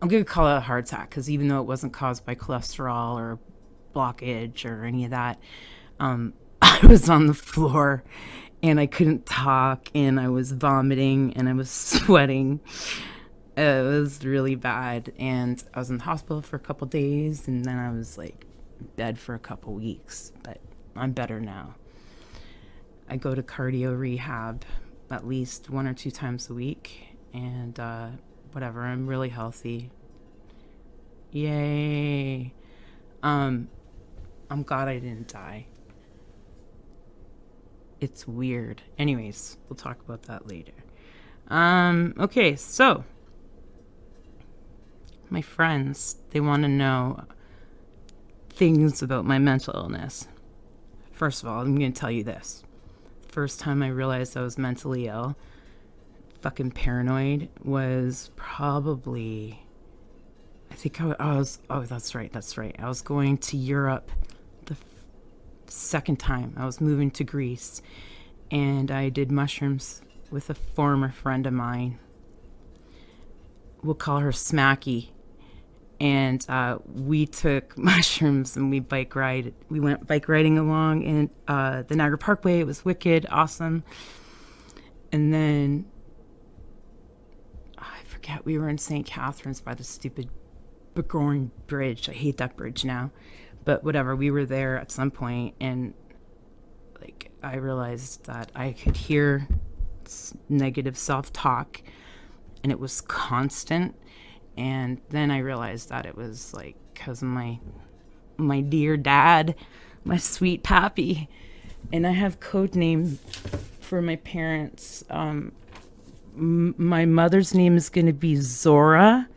I'm 0.00 0.08
going 0.08 0.24
to 0.24 0.30
call 0.30 0.46
it 0.48 0.56
a 0.56 0.60
heart 0.60 0.86
attack 0.86 1.10
because 1.10 1.30
even 1.30 1.48
though 1.48 1.60
it 1.60 1.66
wasn't 1.66 1.92
caused 1.92 2.24
by 2.24 2.34
cholesterol 2.34 3.16
or 3.16 3.38
blockage 3.94 4.64
or 4.64 4.84
any 4.84 5.04
of 5.04 5.10
that, 5.10 5.40
um, 5.98 6.34
I 6.62 6.86
was 6.86 7.08
on 7.08 7.26
the 7.26 7.34
floor 7.34 8.04
and 8.62 8.78
I 8.78 8.86
couldn't 8.86 9.26
talk 9.26 9.88
and 9.94 10.20
I 10.20 10.28
was 10.28 10.52
vomiting 10.52 11.32
and 11.36 11.48
I 11.48 11.52
was 11.54 11.70
sweating. 11.70 12.60
It 13.56 13.84
was 13.84 14.24
really 14.24 14.54
bad. 14.54 15.12
And 15.18 15.62
I 15.74 15.80
was 15.80 15.90
in 15.90 15.98
the 15.98 16.04
hospital 16.04 16.42
for 16.42 16.56
a 16.56 16.60
couple 16.60 16.86
days 16.86 17.48
and 17.48 17.64
then 17.64 17.78
I 17.78 17.90
was 17.90 18.16
like 18.16 18.46
bed 18.96 19.18
for 19.18 19.34
a 19.34 19.38
couple 19.38 19.74
weeks, 19.74 20.32
but 20.42 20.60
I'm 20.96 21.12
better 21.12 21.40
now. 21.40 21.74
I 23.08 23.16
go 23.16 23.34
to 23.34 23.42
cardio 23.42 23.98
rehab 23.98 24.64
at 25.10 25.26
least 25.26 25.70
one 25.70 25.86
or 25.86 25.94
two 25.94 26.10
times 26.10 26.50
a 26.50 26.54
week 26.54 27.16
and 27.32 27.78
uh, 27.80 28.08
whatever. 28.52 28.82
I'm 28.82 29.06
really 29.06 29.30
healthy. 29.30 29.90
Yay. 31.30 32.52
Um, 33.22 33.68
I'm 34.50 34.62
glad 34.62 34.88
I 34.88 34.98
didn't 34.98 35.28
die. 35.28 35.66
It's 38.00 38.28
weird. 38.28 38.82
Anyways, 38.98 39.56
we'll 39.68 39.76
talk 39.76 40.00
about 40.00 40.24
that 40.24 40.46
later. 40.46 40.72
Um, 41.48 42.14
okay, 42.18 42.54
so 42.56 43.04
my 45.30 45.42
friends, 45.42 46.16
they 46.30 46.40
want 46.40 46.62
to 46.62 46.68
know 46.68 47.24
things 48.58 49.02
about 49.02 49.24
my 49.24 49.38
mental 49.38 49.72
illness. 49.76 50.26
First 51.12 51.44
of 51.44 51.48
all, 51.48 51.60
I'm 51.60 51.78
going 51.78 51.92
to 51.92 52.00
tell 52.00 52.10
you 52.10 52.24
this. 52.24 52.64
First 53.28 53.60
time 53.60 53.84
I 53.84 53.88
realized 53.88 54.36
I 54.36 54.42
was 54.42 54.58
mentally 54.58 55.06
ill, 55.06 55.36
fucking 56.40 56.72
paranoid, 56.72 57.50
was 57.62 58.30
probably. 58.34 59.62
I 60.72 60.74
think 60.74 61.00
I, 61.00 61.36
was. 61.36 61.60
Oh, 61.70 61.82
that's 61.82 62.16
right. 62.16 62.32
That's 62.32 62.58
right. 62.58 62.74
I 62.80 62.88
was 62.88 63.00
going 63.00 63.38
to 63.38 63.56
Europe 63.56 64.10
the 64.66 64.74
f- 64.74 64.84
second 65.68 66.16
time. 66.16 66.54
I 66.56 66.66
was 66.66 66.80
moving 66.80 67.12
to 67.12 67.22
Greece, 67.24 67.80
and 68.50 68.90
I 68.90 69.08
did 69.08 69.30
mushrooms 69.30 70.02
with 70.32 70.50
a 70.50 70.54
former 70.54 71.12
friend 71.12 71.46
of 71.46 71.52
mine. 71.52 72.00
We'll 73.84 73.94
call 73.94 74.18
her 74.18 74.32
Smacky. 74.32 75.10
And 76.00 76.44
uh, 76.48 76.78
we 76.86 77.26
took 77.26 77.76
mushrooms 77.78 78.56
and 78.56 78.70
we 78.70 78.80
bike 78.80 79.14
ride. 79.16 79.54
We 79.68 79.80
went 79.80 80.06
bike 80.06 80.28
riding 80.28 80.58
along 80.58 81.02
in 81.02 81.30
uh, 81.48 81.82
the 81.82 81.96
Niagara 81.96 82.18
Parkway. 82.18 82.60
It 82.60 82.66
was 82.66 82.84
wicked, 82.84 83.26
awesome. 83.30 83.84
And 85.10 85.32
then 85.32 85.86
I 87.78 88.02
forget 88.04 88.44
we 88.44 88.58
were 88.58 88.68
in 88.68 88.78
St. 88.78 89.06
Catharines 89.06 89.60
by 89.60 89.74
the 89.74 89.84
stupid 89.84 90.28
Burgoyne 90.94 91.50
Bridge. 91.66 92.08
I 92.08 92.12
hate 92.12 92.38
that 92.38 92.56
bridge 92.56 92.84
now, 92.84 93.10
but 93.64 93.84
whatever. 93.84 94.16
We 94.16 94.30
were 94.30 94.44
there 94.44 94.78
at 94.78 94.90
some 94.90 95.10
point, 95.10 95.54
and 95.60 95.94
like 97.00 97.30
I 97.42 97.56
realized 97.56 98.26
that 98.26 98.50
I 98.54 98.72
could 98.72 98.96
hear 98.96 99.46
negative 100.48 100.98
self-talk, 100.98 101.82
and 102.62 102.72
it 102.72 102.80
was 102.80 103.00
constant. 103.00 103.94
And 104.58 105.00
then 105.10 105.30
I 105.30 105.38
realized 105.38 105.88
that 105.90 106.04
it 106.04 106.16
was 106.16 106.52
like 106.52 106.74
because 106.92 107.22
my 107.22 107.60
my 108.36 108.60
dear 108.60 108.96
dad, 108.96 109.54
my 110.04 110.16
sweet 110.16 110.64
pappy, 110.64 111.28
and 111.92 112.04
I 112.04 112.10
have 112.10 112.40
code 112.40 112.74
name 112.74 113.20
for 113.80 114.02
my 114.02 114.16
parents. 114.16 115.04
Um, 115.10 115.52
m- 116.36 116.74
my 116.76 117.06
mother's 117.06 117.54
name 117.54 117.76
is 117.76 117.88
going 117.88 118.06
to 118.06 118.12
be 118.12 118.34
Zora 118.34 119.28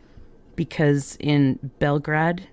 because 0.56 1.16
in 1.20 1.70
Belgrade, 1.78 2.48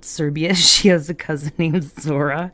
Serbia, 0.00 0.54
she 0.54 0.88
has 0.88 1.10
a 1.10 1.14
cousin 1.14 1.52
named 1.58 1.82
Zora. 2.00 2.52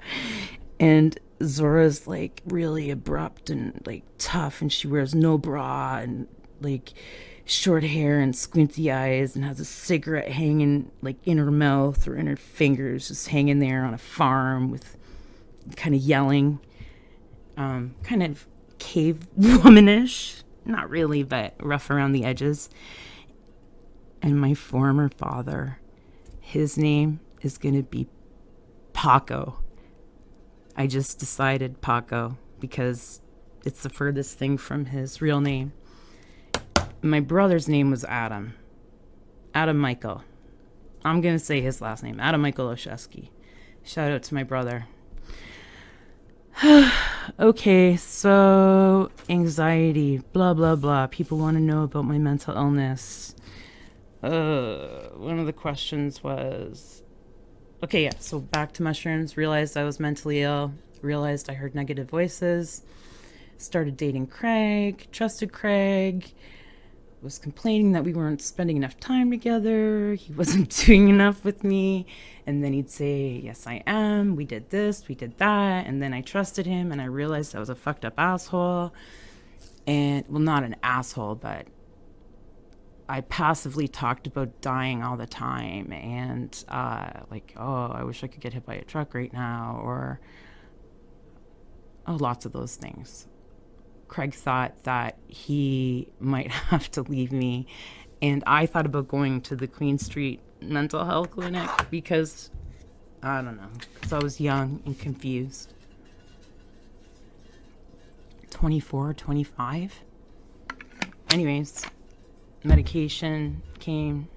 And 0.80 1.18
Zora's 1.42 2.06
like 2.06 2.40
really 2.46 2.90
abrupt 2.90 3.50
and 3.50 3.82
like 3.84 4.04
tough, 4.16 4.62
and 4.62 4.72
she 4.72 4.88
wears 4.88 5.14
no 5.14 5.36
bra 5.36 5.98
and 5.98 6.26
like 6.62 6.94
short 7.44 7.84
hair 7.84 8.20
and 8.20 8.34
squinty 8.34 8.90
eyes 8.90 9.36
and 9.36 9.44
has 9.44 9.60
a 9.60 9.64
cigarette 9.64 10.28
hanging 10.28 10.90
like 11.02 11.16
in 11.24 11.38
her 11.38 11.50
mouth 11.50 12.08
or 12.08 12.16
in 12.16 12.26
her 12.26 12.36
fingers, 12.36 13.08
just 13.08 13.28
hanging 13.28 13.58
there 13.58 13.84
on 13.84 13.92
a 13.92 13.98
farm 13.98 14.70
with 14.70 14.96
kind 15.76 15.94
of 15.94 16.00
yelling, 16.00 16.58
um, 17.56 17.94
kind 18.02 18.22
of 18.22 18.46
cave 18.78 19.26
womanish. 19.36 20.42
Not 20.64 20.88
really, 20.88 21.22
but 21.22 21.54
rough 21.60 21.90
around 21.90 22.12
the 22.12 22.24
edges. 22.24 22.70
And 24.22 24.40
my 24.40 24.54
former 24.54 25.10
father, 25.10 25.78
his 26.40 26.78
name 26.78 27.20
is 27.42 27.58
going 27.58 27.74
to 27.74 27.82
be 27.82 28.06
Paco. 28.94 29.58
I 30.74 30.86
just 30.86 31.18
decided 31.18 31.82
Paco 31.82 32.38
because 32.58 33.20
it's 33.66 33.82
the 33.82 33.90
furthest 33.90 34.38
thing 34.38 34.56
from 34.56 34.86
his 34.86 35.20
real 35.20 35.42
name. 35.42 35.74
My 37.04 37.20
brother's 37.20 37.68
name 37.68 37.90
was 37.90 38.02
Adam. 38.06 38.54
Adam 39.54 39.76
Michael. 39.76 40.24
I'm 41.04 41.20
going 41.20 41.34
to 41.34 41.44
say 41.44 41.60
his 41.60 41.82
last 41.82 42.02
name, 42.02 42.18
Adam 42.18 42.40
Michael 42.40 42.68
Oshesky. 42.68 43.28
Shout 43.82 44.10
out 44.10 44.22
to 44.22 44.32
my 44.34 44.42
brother. 44.42 44.86
okay, 47.38 47.96
so 47.96 49.10
anxiety, 49.28 50.22
blah, 50.32 50.54
blah, 50.54 50.76
blah. 50.76 51.06
People 51.08 51.36
want 51.36 51.58
to 51.58 51.62
know 51.62 51.82
about 51.82 52.06
my 52.06 52.16
mental 52.16 52.56
illness. 52.56 53.34
Uh, 54.22 55.10
one 55.10 55.38
of 55.38 55.44
the 55.44 55.52
questions 55.52 56.24
was 56.24 57.02
okay, 57.82 58.04
yeah, 58.04 58.12
so 58.18 58.40
back 58.40 58.72
to 58.72 58.82
mushrooms. 58.82 59.36
Realized 59.36 59.76
I 59.76 59.84
was 59.84 60.00
mentally 60.00 60.40
ill. 60.40 60.72
Realized 61.02 61.50
I 61.50 61.52
heard 61.52 61.74
negative 61.74 62.08
voices. 62.08 62.80
Started 63.58 63.98
dating 63.98 64.28
Craig. 64.28 65.06
Trusted 65.12 65.52
Craig. 65.52 66.32
Was 67.24 67.38
complaining 67.38 67.92
that 67.92 68.04
we 68.04 68.12
weren't 68.12 68.42
spending 68.42 68.76
enough 68.76 69.00
time 69.00 69.30
together. 69.30 70.14
He 70.14 70.32
wasn't 70.36 70.68
doing 70.84 71.08
enough 71.08 71.42
with 71.42 71.64
me. 71.64 72.04
And 72.46 72.62
then 72.62 72.74
he'd 72.74 72.90
say, 72.90 73.40
Yes, 73.42 73.66
I 73.66 73.82
am. 73.86 74.36
We 74.36 74.44
did 74.44 74.68
this. 74.68 75.08
We 75.08 75.14
did 75.14 75.38
that. 75.38 75.86
And 75.86 76.02
then 76.02 76.12
I 76.12 76.20
trusted 76.20 76.66
him 76.66 76.92
and 76.92 77.00
I 77.00 77.06
realized 77.06 77.56
I 77.56 77.60
was 77.60 77.70
a 77.70 77.74
fucked 77.74 78.04
up 78.04 78.14
asshole. 78.18 78.92
And, 79.86 80.26
well, 80.28 80.40
not 80.40 80.64
an 80.64 80.76
asshole, 80.82 81.36
but 81.36 81.66
I 83.08 83.22
passively 83.22 83.88
talked 83.88 84.26
about 84.26 84.60
dying 84.60 85.02
all 85.02 85.16
the 85.16 85.26
time 85.26 85.92
and 85.92 86.64
uh, 86.68 87.20
like, 87.30 87.54
oh, 87.56 87.86
I 87.86 88.04
wish 88.04 88.22
I 88.22 88.26
could 88.26 88.40
get 88.40 88.52
hit 88.52 88.64
by 88.64 88.74
a 88.74 88.84
truck 88.84 89.14
right 89.14 89.32
now, 89.32 89.80
or 89.82 90.20
oh, 92.06 92.16
lots 92.16 92.46
of 92.46 92.52
those 92.52 92.76
things. 92.76 93.28
Craig 94.14 94.32
thought 94.32 94.84
that 94.84 95.18
he 95.26 96.06
might 96.20 96.48
have 96.70 96.88
to 96.92 97.02
leave 97.02 97.32
me, 97.32 97.66
and 98.22 98.44
I 98.46 98.64
thought 98.64 98.86
about 98.86 99.08
going 99.08 99.40
to 99.40 99.56
the 99.56 99.66
Queen 99.66 99.98
Street 99.98 100.38
mental 100.60 101.04
health 101.04 101.32
clinic 101.32 101.68
because 101.90 102.52
I 103.24 103.42
don't 103.42 103.56
know, 103.56 103.70
because 103.94 104.12
I 104.12 104.20
was 104.20 104.40
young 104.40 104.80
and 104.86 104.96
confused. 104.96 105.74
24, 108.50 109.14
25. 109.14 110.04
Anyways, 111.30 111.84
medication 112.62 113.62
came 113.80 114.28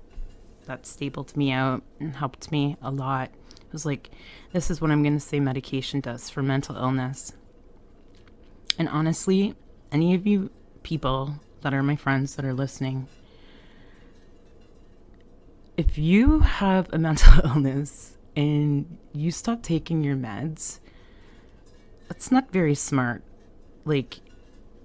that 0.66 0.88
stapled 0.88 1.38
me 1.38 1.52
out 1.52 1.84
and 2.00 2.16
helped 2.16 2.52
me 2.52 2.78
a 2.82 2.90
lot. 2.90 3.30
It 3.62 3.72
was 3.72 3.86
like, 3.86 4.10
this 4.54 4.72
is 4.72 4.82
what 4.82 4.90
I'm 4.90 5.04
going 5.04 5.14
to 5.14 5.20
say 5.20 5.40
medication 5.40 6.00
does 6.00 6.32
for 6.32 6.42
mental 6.42 6.76
illness. 6.76 7.34
And 8.80 8.90
honestly, 8.90 9.54
any 9.92 10.14
of 10.14 10.28
you 10.28 10.50
people 10.84 11.36
that 11.62 11.74
are 11.74 11.84
my 11.84 11.96
friends 11.96 12.36
that 12.36 12.46
are 12.46 12.54
listening, 12.54 13.08
if 15.76 15.98
you 15.98 16.40
have 16.40 16.92
a 16.94 16.98
mental 17.08 17.46
illness 17.46 18.18
and 18.36 18.98
you 19.14 19.32
stop 19.32 19.64
taking 19.64 20.04
your 20.04 20.16
meds, 20.16 20.80
that's 22.08 22.32
not 22.32 22.52
very 22.52 22.76
smart. 22.76 23.24
Like, 23.86 24.20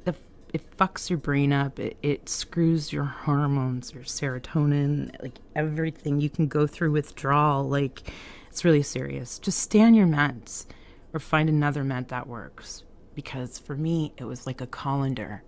the, 0.04 0.14
it 0.52 0.76
fucks 0.76 1.10
your 1.10 1.18
brain 1.18 1.52
up. 1.52 1.78
It, 1.78 1.96
it 2.02 2.28
screws 2.28 2.92
your 2.92 3.04
hormones, 3.04 3.92
your 3.94 4.04
serotonin, 4.04 5.20
like 5.22 5.38
everything. 5.54 6.20
You 6.20 6.30
can 6.30 6.46
go 6.46 6.66
through 6.66 6.92
withdrawal. 6.92 7.68
Like, 7.68 8.10
It's 8.48 8.64
really 8.64 8.82
serious. 8.82 9.38
Just 9.38 9.58
stay 9.58 9.80
on 9.82 9.94
your 9.94 10.06
meds 10.06 10.66
or 11.12 11.20
find 11.20 11.48
another 11.48 11.84
med 11.84 12.08
that 12.08 12.26
works. 12.26 12.84
Because 13.14 13.58
for 13.58 13.76
me, 13.76 14.12
it 14.16 14.24
was 14.24 14.46
like 14.46 14.60
a 14.60 14.66
colander. 14.66 15.42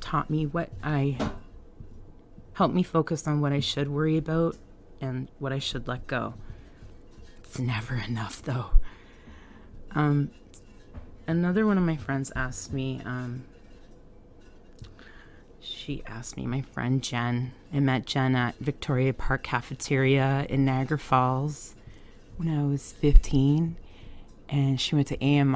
Taught 0.00 0.30
me 0.30 0.46
what 0.46 0.70
I 0.82 1.16
helped 2.54 2.74
me 2.74 2.82
focus 2.82 3.26
on 3.26 3.40
what 3.40 3.52
I 3.52 3.60
should 3.60 3.88
worry 3.88 4.16
about 4.16 4.56
and 5.00 5.28
what 5.38 5.52
I 5.52 5.58
should 5.58 5.86
let 5.86 6.06
go. 6.06 6.34
It's 7.44 7.58
never 7.58 7.94
enough 7.96 8.42
though. 8.42 8.70
Um 9.92 10.30
another 11.26 11.66
one 11.66 11.78
of 11.78 11.84
my 11.84 11.96
friends 11.96 12.32
asked 12.34 12.72
me, 12.72 13.00
um 13.04 13.44
she 15.60 16.02
asked 16.06 16.36
me, 16.36 16.46
my 16.46 16.62
friend 16.62 17.02
Jen. 17.02 17.52
I 17.72 17.80
met 17.80 18.06
Jen 18.06 18.34
at 18.34 18.56
Victoria 18.58 19.12
Park 19.12 19.42
Cafeteria 19.42 20.46
in 20.48 20.64
Niagara 20.64 20.98
Falls 20.98 21.74
when 22.36 22.48
I 22.48 22.64
was 22.64 22.92
15. 22.92 23.76
And 24.48 24.80
she 24.80 24.94
went 24.94 25.08
to 25.08 25.24
A.M. 25.24 25.54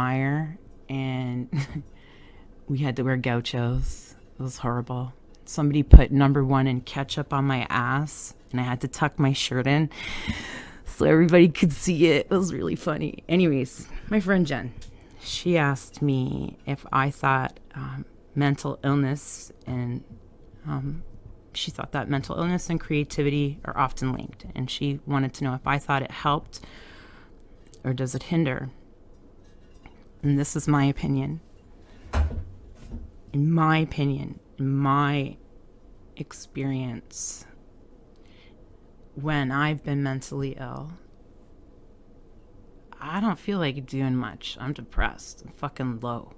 and 0.92 1.48
we 2.68 2.78
had 2.78 2.96
to 2.96 3.02
wear 3.02 3.16
gauchos. 3.16 4.14
It 4.38 4.42
was 4.42 4.58
horrible. 4.58 5.14
Somebody 5.46 5.82
put 5.82 6.12
number 6.12 6.44
one 6.44 6.66
in 6.66 6.82
ketchup 6.82 7.32
on 7.32 7.46
my 7.46 7.66
ass 7.70 8.34
and 8.50 8.60
I 8.60 8.64
had 8.64 8.82
to 8.82 8.88
tuck 8.88 9.18
my 9.18 9.32
shirt 9.32 9.66
in 9.66 9.90
so 10.84 11.06
everybody 11.06 11.48
could 11.48 11.72
see 11.72 12.06
it. 12.08 12.26
It 12.30 12.36
was 12.36 12.52
really 12.52 12.76
funny. 12.76 13.24
Anyways, 13.28 13.88
my 14.08 14.20
friend 14.20 14.46
Jen, 14.46 14.74
she 15.20 15.56
asked 15.56 16.02
me 16.02 16.58
if 16.66 16.84
I 16.92 17.10
thought 17.10 17.58
um, 17.74 18.04
mental 18.34 18.78
illness 18.84 19.50
and 19.66 20.04
um, 20.66 21.02
she 21.54 21.70
thought 21.70 21.92
that 21.92 22.08
mental 22.08 22.36
illness 22.36 22.68
and 22.68 22.78
creativity 22.78 23.60
are 23.64 23.76
often 23.76 24.12
linked. 24.12 24.44
And 24.54 24.70
she 24.70 25.00
wanted 25.06 25.32
to 25.34 25.44
know 25.44 25.54
if 25.54 25.66
I 25.66 25.78
thought 25.78 26.02
it 26.02 26.10
helped 26.10 26.60
or 27.82 27.94
does 27.94 28.14
it 28.14 28.24
hinder. 28.24 28.70
And 30.22 30.38
this 30.38 30.54
is 30.54 30.68
my 30.68 30.84
opinion. 30.84 31.40
In 33.32 33.50
my 33.50 33.78
opinion, 33.78 34.38
in 34.58 34.76
my 34.76 35.36
experience, 36.16 37.44
when 39.14 39.50
I've 39.50 39.82
been 39.82 40.02
mentally 40.02 40.56
ill, 40.58 40.92
I 43.00 43.20
don't 43.20 43.38
feel 43.38 43.58
like 43.58 43.84
doing 43.84 44.14
much. 44.14 44.56
I'm 44.60 44.72
depressed. 44.72 45.42
I'm 45.44 45.52
fucking 45.52 46.00
low. 46.00 46.34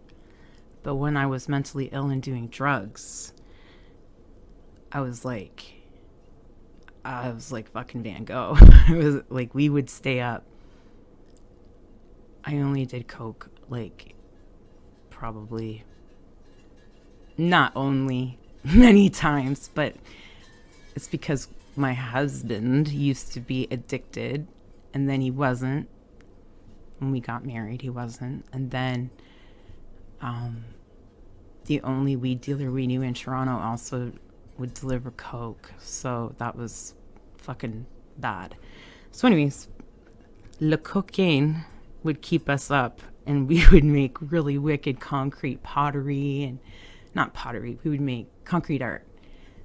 But 0.83 0.95
when 0.95 1.17
I 1.17 1.27
was 1.27 1.49
mentally 1.49 1.91
ill 1.93 2.09
and 2.09 2.23
doing 2.23 2.49
drugs, 2.49 3.35
I 4.91 5.01
was 5.01 5.25
like, 5.25 5.75
I 7.05 7.31
was 7.31 7.53
like 7.53 7.71
fucking 7.71 8.03
Van 8.03 8.25
Gogh. 8.25 8.57
it 8.89 8.97
was 8.97 9.23
like 9.29 9.55
we 9.55 9.69
would 9.69 9.91
stay 9.91 10.21
up. 10.21 10.47
I 12.47 12.57
only 12.59 12.85
did 12.85 13.09
coke 13.09 13.49
like 13.69 14.15
probably 15.11 15.85
not 17.37 17.73
only 17.75 18.39
many 18.65 19.09
times, 19.11 19.71
but 19.75 19.97
it's 20.95 21.09
because 21.09 21.49
my 21.77 21.93
husband 21.93 22.89
used 22.89 23.33
to 23.33 23.41
be 23.41 23.67
addicted 23.71 24.47
and 24.93 25.09
then 25.09 25.21
he 25.21 25.31
wasn't. 25.31 25.89
When 26.99 27.11
we 27.11 27.21
got 27.21 27.45
married, 27.45 27.83
he 27.83 27.91
wasn't. 27.91 28.45
And 28.53 28.71
then 28.71 29.11
um, 30.21 30.65
the 31.67 31.81
only 31.83 32.15
weed 32.15 32.41
dealer 32.41 32.71
we 32.71 32.87
knew 32.87 33.03
in 33.03 33.15
Toronto 33.15 33.59
also 33.59 34.13
would 34.59 34.75
deliver 34.75 35.11
coke. 35.11 35.73
So 35.79 36.35
that 36.39 36.57
was 36.57 36.95
fucking 37.37 37.87
bad. 38.19 38.57
So, 39.11 39.27
anyways, 39.27 39.69
Le 40.61 40.77
Cocaine 40.77 41.65
would 42.05 42.23
keep 42.23 42.49
us 42.49 42.71
up 42.71 43.01
and 43.27 43.49
we 43.49 43.65
would 43.73 43.85
make 43.85 44.17
really 44.21 44.59
wicked 44.59 45.01
concrete 45.01 45.63
pottery 45.63 46.45
and 46.45 46.61
not 47.15 47.35
pottery, 47.35 47.79
we 47.85 47.91
would 47.91 48.01
make 48.01 48.29
concrete 48.45 48.83
art, 48.83 49.07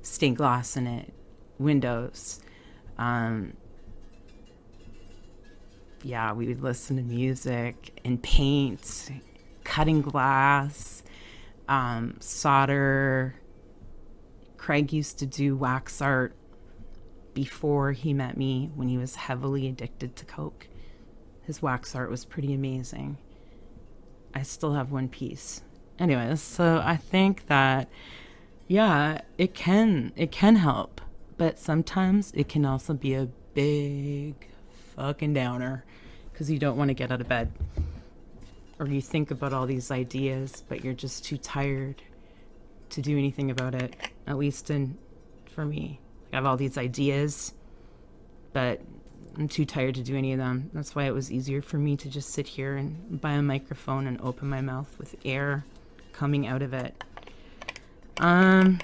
stained 0.02 0.38
glass 0.38 0.78
in 0.78 0.88
it, 0.88 1.14
windows. 1.58 2.40
Um, 2.98 3.54
yeah, 6.04 6.32
we 6.34 6.48
would 6.48 6.62
listen 6.62 6.96
to 6.98 7.04
music 7.04 8.00
and 8.06 8.22
paint, 8.22 9.12
cutting 9.64 10.02
glass, 10.02 11.04
um, 11.68 12.16
solder. 12.20 13.36
Craig 14.58 14.94
used 14.94 15.20
to 15.20 15.26
do 15.26 15.56
wax 15.56 16.02
art 16.02 16.36
before 17.34 17.92
he 17.92 18.14
met 18.14 18.38
me 18.38 18.72
when 18.76 18.88
he 18.88 18.98
was 18.98 19.16
heavily 19.16 19.68
addicted 19.68 20.16
to 20.18 20.26
Coke. 20.26 20.69
His 21.50 21.64
wax 21.64 21.96
art 21.96 22.12
was 22.12 22.26
pretty 22.26 22.54
amazing. 22.54 23.18
I 24.36 24.44
still 24.44 24.74
have 24.74 24.92
one 24.92 25.10
piece. 25.10 25.64
Anyways, 25.98 26.42
so 26.42 26.80
I 26.86 26.96
think 26.96 27.48
that 27.48 27.90
yeah, 28.68 29.22
it 29.36 29.56
can 29.56 30.14
it 30.16 30.32
can 30.32 30.58
help, 30.58 31.02
but 31.40 31.58
sometimes 31.58 32.32
it 32.36 32.50
can 32.50 32.68
also 32.68 32.94
be 32.94 33.16
a 33.16 33.30
big 33.56 34.36
fucking 34.96 35.34
downer 35.34 35.86
because 36.32 36.52
you 36.52 36.60
don't 36.60 36.78
want 36.78 36.90
to 36.90 36.94
get 36.94 37.12
out 37.12 37.20
of 37.20 37.28
bed 37.28 37.52
or 38.78 38.86
you 38.86 39.02
think 39.02 39.32
about 39.32 39.52
all 39.52 39.66
these 39.66 39.90
ideas 39.90 40.64
but 40.70 40.84
you're 40.84 40.94
just 40.94 41.26
too 41.26 41.38
tired 41.38 42.04
to 42.92 43.02
do 43.02 43.18
anything 43.18 43.50
about 43.50 43.74
it 43.74 43.96
at 44.28 44.38
least 44.38 44.70
in 44.70 44.96
for 45.48 45.66
me 45.66 46.00
i 46.32 46.36
have 46.36 46.46
all 46.46 46.58
these 46.58 46.78
ideas 46.78 47.54
but 48.54 48.82
i'm 49.40 49.48
too 49.48 49.66
tired 49.66 49.96
to 49.96 50.04
do 50.04 50.18
any 50.18 50.34
of 50.34 50.38
them. 50.38 50.70
That's 50.74 50.94
why 50.94 51.06
it 51.06 51.14
was 51.14 51.32
easier 51.32 51.62
for 51.62 51.78
me 51.78 51.96
to 51.98 52.10
just 52.10 52.30
sit 52.30 52.46
here 52.46 52.76
and 52.76 53.22
buy 53.22 53.32
a 53.32 53.42
microphone 53.42 54.06
and 54.06 54.20
open 54.22 54.50
my 54.50 54.60
mouth 54.60 54.94
with 55.00 55.16
air 55.24 55.66
coming 56.12 56.46
out 56.46 56.62
of 56.62 56.74
it. 56.74 57.02
Um 58.18 58.80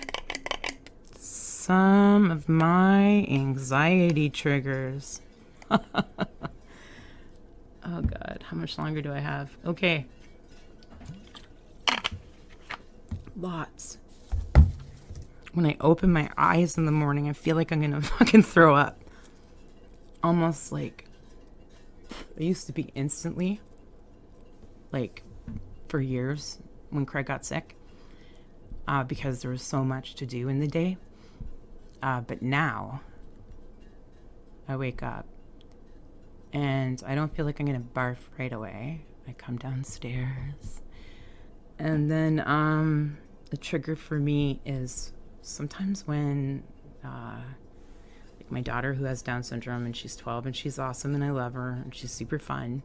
some 1.19 2.31
of 2.31 2.47
my 2.47 3.25
anxiety 3.29 4.29
triggers. 4.29 5.21
Oh 7.87 8.01
god. 8.01 8.43
How 8.47 8.57
much 8.57 8.79
longer 8.79 8.99
do 8.99 9.13
i 9.13 9.19
have? 9.19 9.55
Okay. 9.63 10.07
Lots. 13.37 13.99
When 15.53 15.67
i 15.67 15.77
open 15.79 16.11
my 16.11 16.31
eyes 16.35 16.79
in 16.79 16.85
the 16.85 16.91
morning 16.91 17.29
i 17.29 17.33
feel 17.33 17.55
like 17.55 17.71
i'm 17.71 17.81
gonna 17.81 18.01
fucking 18.17 18.41
throw 18.41 18.75
up 18.75 19.04
almost 20.25 20.71
like 20.71 21.05
i 22.39 22.43
used 22.43 22.67
to 22.67 22.73
be 22.73 22.91
instantly 22.95 23.59
like 24.91 25.23
for 25.87 25.99
years 25.99 26.59
when 26.89 27.05
craig 27.05 27.25
got 27.25 27.45
sick 27.45 27.75
uh, 28.87 29.03
because 29.03 29.41
there 29.41 29.49
was 29.49 29.63
so 29.63 29.83
much 29.83 30.13
to 30.15 30.25
do 30.25 30.47
in 30.47 30.59
the 30.59 30.67
day 30.67 30.97
uh, 32.03 32.21
but 32.21 32.41
now 32.41 33.01
i 34.67 34.75
wake 34.75 35.01
up 35.01 35.25
and 36.55 37.03
I 37.05 37.15
don't 37.15 37.35
feel 37.35 37.45
like 37.45 37.59
I'm 37.59 37.65
gonna 37.65 37.79
barf 37.79 38.17
right 38.39 38.53
away. 38.53 39.01
I 39.27 39.33
come 39.33 39.57
downstairs, 39.57 40.81
and 41.77 42.09
then 42.09 42.41
um, 42.45 43.17
the 43.49 43.57
trigger 43.57 43.97
for 43.97 44.17
me 44.19 44.61
is 44.65 45.11
sometimes 45.41 46.07
when 46.07 46.63
uh, 47.03 47.41
my 48.49 48.61
daughter 48.61 48.93
who 48.93 49.05
has 49.05 49.21
Down 49.21 49.43
syndrome 49.43 49.85
and 49.85 49.95
she's 49.95 50.15
12 50.15 50.47
and 50.47 50.55
she's 50.55 50.77
awesome 50.79 51.15
and 51.15 51.23
I 51.23 51.31
love 51.31 51.53
her 51.53 51.81
and 51.83 51.93
she's 51.93 52.11
super 52.11 52.39
fun, 52.39 52.83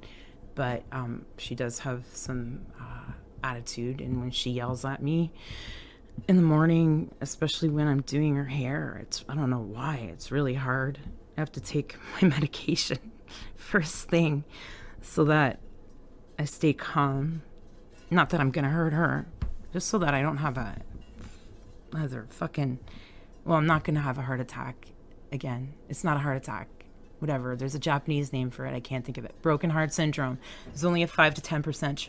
but 0.55 0.83
um, 0.93 1.27
she 1.39 1.55
does 1.55 1.81
have 1.81 2.05
some 2.13 2.67
uh, 2.81 3.13
attitude, 3.43 4.01
and 4.01 4.21
when 4.21 4.31
she 4.31 4.51
yells 4.51 4.85
at 4.85 5.03
me 5.03 5.33
in 6.29 6.37
the 6.37 6.43
morning, 6.43 7.15
especially 7.21 7.69
when 7.69 7.87
I'm 7.87 8.03
doing 8.03 8.37
her 8.37 8.45
hair, 8.45 8.99
it's 9.03 9.25
I 9.29 9.35
don't 9.35 9.51
know 9.51 9.61
why 9.61 10.11
it's 10.13 10.31
really 10.31 10.55
hard. 10.55 10.99
I 11.37 11.41
have 11.41 11.53
to 11.53 11.61
take 11.61 11.97
my 12.23 12.29
medication 12.29 12.99
first 13.57 14.09
thing 14.09 14.45
so 15.01 15.25
that 15.25 15.61
I 16.39 16.45
stay 16.45 16.73
calm. 16.73 17.43
Not 18.11 18.31
that 18.31 18.41
I'm 18.41 18.51
gonna 18.51 18.71
hurt 18.71 18.93
her, 18.93 19.27
just 19.73 19.89
so 19.89 19.99
that 19.99 20.15
I 20.15 20.23
don't 20.23 20.39
have 20.39 20.59
a 20.59 20.77
other 21.95 22.27
fucking. 22.31 22.79
Well, 23.45 23.57
I'm 23.57 23.67
not 23.67 23.85
gonna 23.85 24.01
have 24.01 24.19
a 24.19 24.23
heart 24.23 24.41
attack 24.41 24.90
again. 25.33 25.75
It's 25.89 26.05
not 26.05 26.17
a 26.17 26.21
heart 26.21 26.37
attack. 26.37 26.69
Whatever. 27.19 27.55
There's 27.55 27.75
a 27.75 27.79
Japanese 27.79 28.33
name 28.33 28.51
for 28.51 28.65
it. 28.65 28.75
I 28.75 28.81
can't 28.81 29.05
think 29.05 29.19
of 29.19 29.27
it. 29.27 29.35
Broken 29.43 29.71
heart 29.71 29.93
syndrome. 29.93 30.39
There's 30.67 30.85
only 30.85 31.03
a 31.03 31.07
five 31.07 31.35
to 31.35 31.43
ten 31.43 31.63
percent 31.63 32.09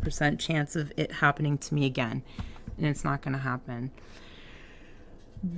percent 0.00 0.40
chance 0.40 0.74
of 0.74 0.92
it 0.96 1.12
happening 1.12 1.58
to 1.58 1.74
me 1.74 1.86
again, 1.86 2.24
and 2.76 2.86
it's 2.86 3.04
not 3.04 3.22
gonna 3.22 3.38
happen. 3.38 3.92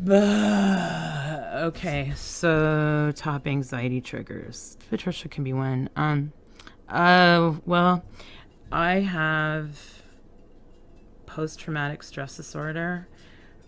Okay, 1.54 2.12
so 2.16 3.12
top 3.14 3.46
anxiety 3.46 4.00
triggers. 4.00 4.76
Patricia 4.90 5.28
can 5.28 5.44
be 5.44 5.52
one. 5.52 5.88
Um, 5.94 6.33
uh, 6.88 7.54
well, 7.64 8.04
I 8.72 9.00
have 9.00 10.02
post 11.26 11.61
traumatic 11.61 12.02
stress 12.02 12.37
disorder, 12.37 13.09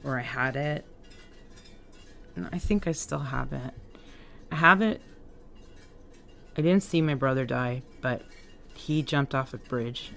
or 0.04 0.18
I 0.18 0.22
had 0.22 0.56
it. 0.56 0.84
I 2.53 2.59
think 2.59 2.87
I 2.87 2.92
still 2.92 3.18
have 3.18 3.53
it. 3.53 3.72
I 4.53 4.57
have 4.57 4.83
it 4.83 5.01
I 6.59 6.62
didn't 6.62 6.83
see 6.83 7.03
my 7.03 7.14
brother 7.14 7.44
die, 7.44 7.83
but 8.01 8.22
he 8.75 9.03
jumped 9.03 9.35
off 9.35 9.53
a 9.53 9.59
bridge 9.59 10.12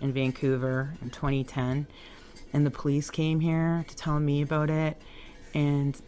in 0.00 0.12
Vancouver 0.12 0.94
in 1.02 1.10
2010, 1.10 1.86
and 2.54 2.66
the 2.66 2.70
police 2.70 3.10
came 3.10 3.40
here 3.40 3.84
to 3.86 3.94
tell 3.94 4.18
me 4.18 4.40
about 4.40 4.70
it, 4.70 4.96
and 5.52 6.00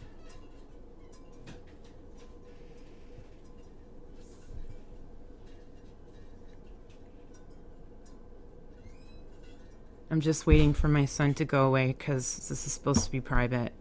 I'm 10.09 10.21
just 10.21 10.47
waiting 10.47 10.73
for 10.73 10.87
my 10.87 11.05
son 11.05 11.35
to 11.35 11.45
go 11.45 11.67
away 11.67 11.93
because 11.95 12.49
this 12.49 12.65
is 12.65 12.73
supposed 12.73 13.05
to 13.05 13.11
be 13.11 13.21
private. 13.21 13.73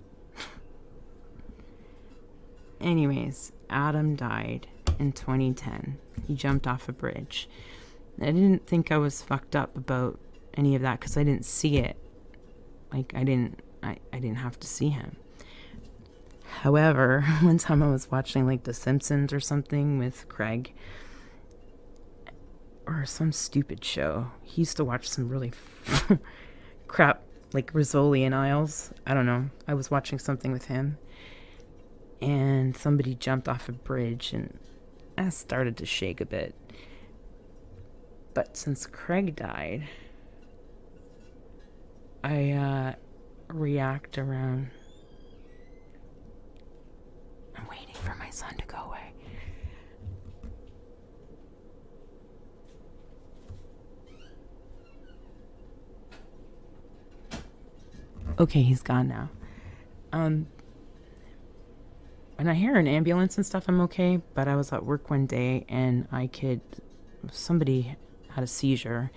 Anyways, 2.81 3.53
Adam 3.71 4.17
died 4.17 4.67
in 4.99 5.13
2010. 5.13 5.99
He 6.27 6.35
jumped 6.35 6.67
off 6.67 6.89
a 6.89 6.93
bridge. 6.93 7.49
I 8.21 8.27
didn't 8.27 8.67
think 8.67 8.91
I 8.91 8.99
was 8.99 9.23
fucked 9.23 9.55
up 9.55 9.77
about 9.77 10.19
any 10.55 10.75
of 10.75 10.83
that 10.83 11.01
because 11.01 11.17
I 11.17 11.25
didn't 11.25 11.45
see 11.45 11.79
it. 11.79 11.97
Like 12.93 13.13
I 13.15 13.25
didn't, 13.25 13.61
I, 13.83 13.99
I 14.13 14.19
didn't 14.19 14.39
have 14.39 14.59
to 14.61 14.67
see 14.67 14.89
him. 14.89 15.17
However, 16.63 17.23
one 17.43 17.59
time 17.59 17.83
I 17.83 17.91
was 17.91 18.11
watching 18.11 18.47
like 18.47 18.65
The 18.65 18.75
Simpsons 18.75 19.33
or 19.33 19.41
something 19.41 19.99
with 19.99 20.29
Craig, 20.29 20.73
or 22.87 23.05
some 23.05 23.33
stupid 23.33 23.85
show. 23.85 24.31
He 24.43 24.63
used 24.63 24.77
to 24.77 24.85
watch 24.85 25.09
some 25.09 25.29
really 25.29 25.53
crap 26.87 27.23
like 27.53 27.73
Rizzoli 27.73 28.23
and 28.23 28.35
Isles. 28.35 28.93
I 29.07 29.15
don't 29.15 29.27
know. 29.27 29.51
I 29.67 29.75
was 29.75 29.91
watching 29.91 30.19
something 30.19 30.53
with 30.53 30.67
him, 30.67 30.99
and 32.21 32.77
somebody 32.77 33.15
jumped 33.15 33.49
off 33.49 33.69
a 33.69 33.73
bridge, 33.73 34.33
and 34.33 34.59
I 35.19 35.29
started 35.29 35.77
to 35.79 35.87
shake 35.87 36.21
a 36.21 36.27
bit. 36.27 36.55
But 38.35 38.57
since 38.57 38.87
Craig 38.87 39.37
died, 39.37 39.89
I 42.23 42.51
uh, 42.53 42.95
react 43.49 44.19
around. 44.19 44.71
I'm 47.57 47.67
waiting 47.69 47.95
for 47.95 48.15
my 48.17 48.31
son 48.31 48.55
to 48.57 48.67
go 48.67 48.77
away. 48.79 49.13
Okay, 58.39 58.61
he's 58.61 58.83
gone 58.83 59.09
now. 59.09 59.31
Um, 60.13 60.47
when 62.37 62.49
I 62.49 62.55
hear 62.55 62.77
an 62.77 62.87
ambulance 62.87 63.37
and 63.37 63.45
stuff, 63.45 63.65
I'm 63.69 63.81
okay. 63.83 64.21
But 64.35 64.49
I 64.49 64.57
was 64.57 64.73
at 64.73 64.85
work 64.85 65.11
one 65.11 65.27
day 65.27 65.65
and 65.69 66.07
I 66.13 66.29
could, 66.29 66.61
somebody 67.31 67.97
had 68.31 68.45
a 68.45 68.47
seizure, 68.47 69.11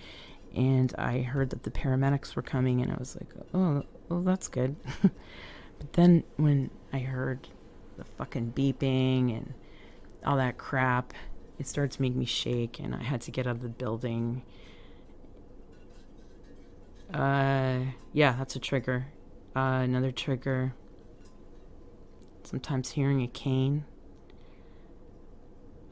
and 0.54 0.92
I 0.98 1.20
heard 1.20 1.50
that 1.50 1.62
the 1.62 1.70
paramedics 1.70 2.34
were 2.34 2.42
coming, 2.42 2.80
and 2.80 2.90
I 2.90 2.96
was 2.96 3.16
like, 3.16 3.28
oh, 3.54 3.84
well, 4.08 4.22
that's 4.22 4.48
good. 4.48 4.76
but 5.02 5.92
then 5.92 6.24
when 6.36 6.70
I 6.92 7.00
heard 7.00 7.48
the 7.98 8.04
fucking 8.04 8.52
beeping 8.56 9.36
and 9.36 9.54
all 10.24 10.38
that 10.38 10.58
crap, 10.58 11.12
it 11.58 11.66
started 11.66 11.92
to 11.92 12.02
make 12.02 12.16
me 12.16 12.24
shake, 12.24 12.80
and 12.80 12.94
I 12.94 13.02
had 13.02 13.20
to 13.22 13.30
get 13.30 13.46
out 13.46 13.56
of 13.56 13.62
the 13.62 13.68
building. 13.68 14.42
Uh, 17.12 17.80
yeah, 18.12 18.34
that's 18.38 18.56
a 18.56 18.58
trigger. 18.58 19.06
Uh, 19.54 19.82
another 19.84 20.10
trigger. 20.10 20.74
Sometimes 22.50 22.90
hearing 22.90 23.22
a 23.22 23.28
cane. 23.28 23.84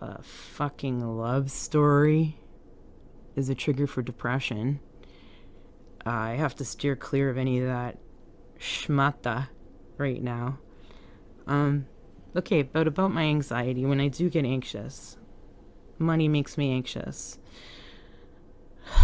A 0.00 0.20
fucking 0.24 0.98
love 1.16 1.52
story 1.52 2.40
is 3.36 3.48
a 3.48 3.54
trigger 3.54 3.86
for 3.86 4.02
depression. 4.02 4.80
I 6.04 6.32
have 6.32 6.56
to 6.56 6.64
steer 6.64 6.96
clear 6.96 7.30
of 7.30 7.38
any 7.38 7.60
of 7.60 7.66
that 7.66 7.98
schmata 8.58 9.50
right 9.98 10.20
now. 10.20 10.58
Um, 11.46 11.86
okay, 12.34 12.62
but 12.62 12.88
about 12.88 13.12
my 13.12 13.22
anxiety, 13.22 13.86
when 13.86 14.00
I 14.00 14.08
do 14.08 14.28
get 14.28 14.44
anxious, 14.44 15.16
money 15.96 16.26
makes 16.26 16.58
me 16.58 16.72
anxious. 16.72 17.38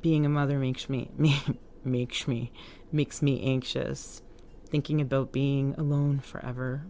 Being 0.00 0.24
a 0.24 0.28
mother 0.28 0.60
makes 0.60 0.88
me, 0.88 1.10
me 1.16 1.42
makes 1.82 2.28
me 2.28 2.52
makes 2.92 3.22
me 3.22 3.42
anxious. 3.42 4.22
Thinking 4.72 5.02
about 5.02 5.32
being 5.32 5.74
alone 5.76 6.20
forever, 6.20 6.86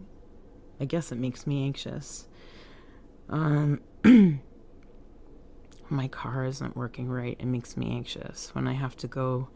I 0.79 0.85
guess 0.85 1.11
it 1.11 1.17
makes 1.17 1.45
me 1.45 1.65
anxious. 1.65 2.29
Um, 3.27 3.81
my 5.89 6.07
car 6.07 6.45
isn't 6.45 6.77
working 6.77 7.09
right, 7.09 7.35
it 7.37 7.45
makes 7.45 7.75
me 7.75 7.91
anxious. 7.91 8.55
When 8.55 8.69
I 8.69 8.73
have 8.73 8.95
to 8.95 9.07
go 9.09 9.49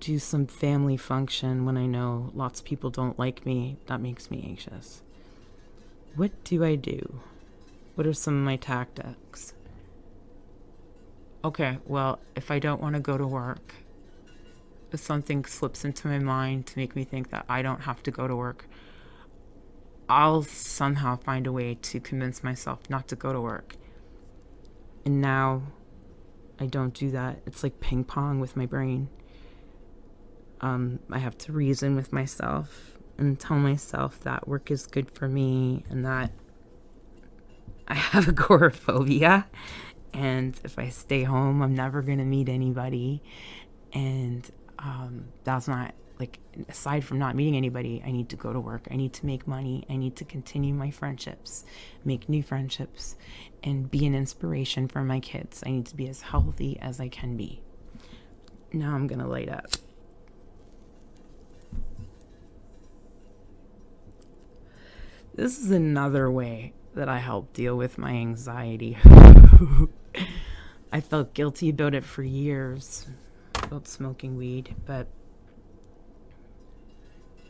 do 0.00 0.18
some 0.18 0.46
family 0.46 0.96
function 0.96 1.66
when 1.66 1.76
I 1.76 1.84
know 1.84 2.30
lots 2.34 2.60
of 2.60 2.64
people 2.64 2.88
don't 2.88 3.18
like 3.18 3.44
me, 3.44 3.76
that 3.84 4.00
makes 4.00 4.30
me 4.30 4.42
anxious. 4.48 5.02
What 6.16 6.32
do 6.44 6.64
I 6.64 6.76
do? 6.76 7.20
What 7.94 8.06
are 8.06 8.14
some 8.14 8.38
of 8.38 8.42
my 8.42 8.56
tactics? 8.56 9.52
Okay, 11.44 11.76
well, 11.84 12.20
if 12.34 12.50
I 12.50 12.58
don't 12.58 12.80
want 12.80 12.94
to 12.94 13.00
go 13.02 13.18
to 13.18 13.26
work, 13.26 13.74
something 14.98 15.44
slips 15.44 15.84
into 15.84 16.08
my 16.08 16.18
mind 16.18 16.66
to 16.66 16.78
make 16.78 16.96
me 16.96 17.04
think 17.04 17.30
that 17.30 17.44
I 17.48 17.62
don't 17.62 17.82
have 17.82 18.02
to 18.04 18.10
go 18.10 18.26
to 18.26 18.34
work, 18.34 18.66
I'll 20.08 20.42
somehow 20.42 21.16
find 21.16 21.46
a 21.46 21.52
way 21.52 21.76
to 21.76 22.00
convince 22.00 22.42
myself 22.42 22.90
not 22.90 23.06
to 23.08 23.16
go 23.16 23.32
to 23.32 23.40
work. 23.40 23.76
And 25.04 25.20
now 25.20 25.62
I 26.58 26.66
don't 26.66 26.92
do 26.92 27.10
that. 27.12 27.40
It's 27.46 27.62
like 27.62 27.80
ping 27.80 28.04
pong 28.04 28.40
with 28.40 28.56
my 28.56 28.66
brain. 28.66 29.08
Um, 30.60 30.98
I 31.10 31.18
have 31.18 31.38
to 31.38 31.52
reason 31.52 31.94
with 31.94 32.12
myself 32.12 32.98
and 33.16 33.38
tell 33.38 33.58
myself 33.58 34.20
that 34.20 34.48
work 34.48 34.70
is 34.70 34.86
good 34.86 35.10
for 35.10 35.28
me 35.28 35.84
and 35.88 36.04
that 36.04 36.32
I 37.86 37.94
have 37.94 38.28
agoraphobia. 38.28 39.46
And 40.12 40.58
if 40.64 40.78
I 40.78 40.88
stay 40.88 41.22
home, 41.22 41.62
I'm 41.62 41.74
never 41.74 42.02
going 42.02 42.18
to 42.18 42.24
meet 42.24 42.48
anybody. 42.48 43.22
And 43.92 44.50
um, 44.82 45.26
that's 45.44 45.68
not 45.68 45.94
like 46.18 46.38
aside 46.68 47.02
from 47.02 47.18
not 47.18 47.34
meeting 47.34 47.56
anybody 47.56 48.02
i 48.04 48.10
need 48.10 48.28
to 48.28 48.36
go 48.36 48.52
to 48.52 48.60
work. 48.60 48.86
I 48.90 48.96
need 48.96 49.14
to 49.14 49.24
make 49.26 49.46
money. 49.46 49.84
I 49.88 49.96
need 49.96 50.16
to 50.16 50.24
continue 50.24 50.74
my 50.74 50.90
friendships 50.90 51.64
make 52.04 52.28
new 52.28 52.42
friendships 52.42 53.16
and 53.62 53.90
be 53.90 54.06
an 54.06 54.14
inspiration 54.14 54.88
for 54.88 55.02
my 55.02 55.20
kids. 55.20 55.62
I 55.66 55.70
need 55.70 55.86
to 55.86 55.96
be 55.96 56.08
as 56.08 56.22
healthy 56.22 56.78
as 56.80 57.00
i 57.00 57.08
can 57.08 57.36
be. 57.36 57.62
Now 58.72 58.94
i'm 58.94 59.06
gonna 59.06 59.28
light 59.28 59.48
up. 59.48 59.70
This 65.34 65.58
is 65.58 65.70
another 65.70 66.30
way 66.30 66.74
that 66.94 67.08
i 67.08 67.18
help 67.18 67.52
deal 67.52 67.76
with 67.76 67.96
my 67.98 68.12
anxiety. 68.12 68.98
I 70.92 71.00
felt 71.00 71.34
guilty 71.34 71.70
about 71.70 71.94
it 71.94 72.04
for 72.04 72.22
years 72.22 73.06
about 73.62 73.88
smoking 73.88 74.36
weed, 74.36 74.74
but 74.86 75.06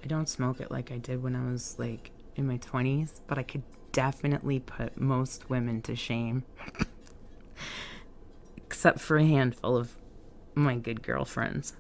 I 0.03 0.07
don't 0.07 0.29
smoke 0.29 0.61
it 0.61 0.71
like 0.71 0.91
I 0.91 0.99
did 0.99 1.23
when 1.23 1.37
I 1.37 1.51
was 1.51 1.79
like 1.79 2.11
in 2.37 2.47
my 2.47 2.59
20s, 2.59 3.21
but 3.27 3.39
I 3.39 3.43
could 3.43 3.63
definitely 3.93 4.61
put 4.61 4.99
most 4.99 5.51
women 5.51 5.83
to 5.83 5.95
shame. 5.97 6.45
Except 8.57 9.01
for 9.01 9.19
a 9.19 9.27
handful 9.27 9.77
of 9.77 9.97
my 10.55 10.77
good 10.77 11.03
girlfriends. 11.03 11.75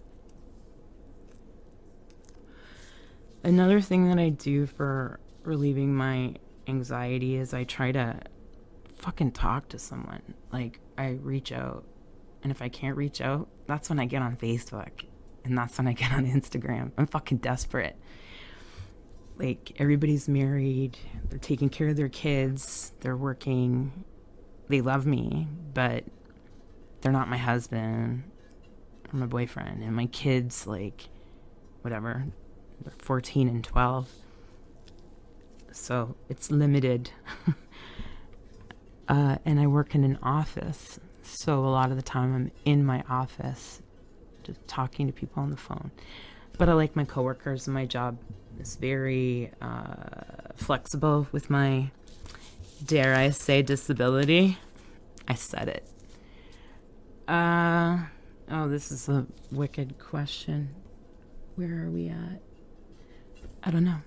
Another 3.42 3.80
thing 3.80 4.08
that 4.08 4.18
I 4.18 4.28
do 4.28 4.66
for 4.66 5.18
relieving 5.44 5.94
my 5.94 6.34
anxiety 6.66 7.36
is 7.36 7.54
I 7.54 7.64
try 7.64 7.90
to 7.92 8.20
fucking 8.96 9.32
talk 9.32 9.68
to 9.68 9.78
someone. 9.78 10.34
Like, 10.52 10.80
I 10.98 11.18
reach 11.22 11.52
out. 11.52 11.84
And 12.42 12.52
if 12.52 12.60
I 12.60 12.68
can't 12.68 12.96
reach 12.96 13.20
out, 13.20 13.48
that's 13.70 13.88
when 13.88 14.00
I 14.00 14.06
get 14.06 14.20
on 14.20 14.36
Facebook 14.36 15.04
and 15.44 15.56
that's 15.56 15.78
when 15.78 15.86
I 15.86 15.92
get 15.92 16.12
on 16.12 16.26
Instagram. 16.26 16.90
I'm 16.98 17.06
fucking 17.06 17.38
desperate. 17.38 17.96
Like 19.38 19.72
everybody's 19.78 20.28
married, 20.28 20.98
they're 21.28 21.38
taking 21.38 21.70
care 21.70 21.88
of 21.88 21.96
their 21.96 22.08
kids, 22.08 22.92
they're 23.00 23.16
working, 23.16 24.04
they 24.68 24.82
love 24.82 25.06
me, 25.06 25.48
but 25.72 26.04
they're 27.00 27.12
not 27.12 27.28
my 27.28 27.38
husband 27.38 28.24
or 29.12 29.18
my 29.18 29.26
boyfriend. 29.26 29.82
And 29.82 29.94
my 29.96 30.06
kids, 30.06 30.66
like, 30.66 31.08
whatever, 31.82 32.26
they're 32.82 32.92
14 32.98 33.48
and 33.48 33.64
12. 33.64 34.08
So 35.72 36.16
it's 36.28 36.50
limited. 36.50 37.12
uh, 39.08 39.36
and 39.44 39.58
I 39.58 39.66
work 39.66 39.94
in 39.94 40.04
an 40.04 40.18
office. 40.22 41.00
So 41.32 41.64
a 41.64 41.70
lot 41.70 41.90
of 41.90 41.96
the 41.96 42.02
time 42.02 42.34
I'm 42.34 42.50
in 42.64 42.84
my 42.84 43.02
office 43.08 43.82
just 44.42 44.66
talking 44.66 45.06
to 45.06 45.12
people 45.12 45.42
on 45.42 45.50
the 45.50 45.56
phone. 45.56 45.90
But 46.58 46.68
I 46.68 46.72
like 46.74 46.96
my 46.96 47.04
coworkers 47.04 47.66
and 47.66 47.74
my 47.74 47.86
job 47.86 48.18
is 48.58 48.76
very 48.76 49.50
uh, 49.62 50.52
flexible 50.56 51.28
with 51.32 51.48
my 51.48 51.90
Dare 52.84 53.14
I 53.14 53.30
say 53.30 53.60
disability? 53.60 54.58
I 55.28 55.34
said 55.34 55.68
it. 55.68 55.86
Uh, 57.28 57.98
oh, 58.50 58.68
this 58.68 58.90
is 58.90 59.08
a 59.08 59.26
wicked 59.52 59.98
question. 59.98 60.74
Where 61.56 61.84
are 61.84 61.90
we 61.90 62.08
at? 62.08 62.40
I 63.62 63.70
don't 63.70 63.84
know. 63.84 64.00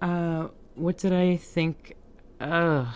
Uh, 0.00 0.48
what 0.74 0.96
did 0.96 1.12
I 1.12 1.36
think? 1.36 1.96
Ugh. 2.40 2.88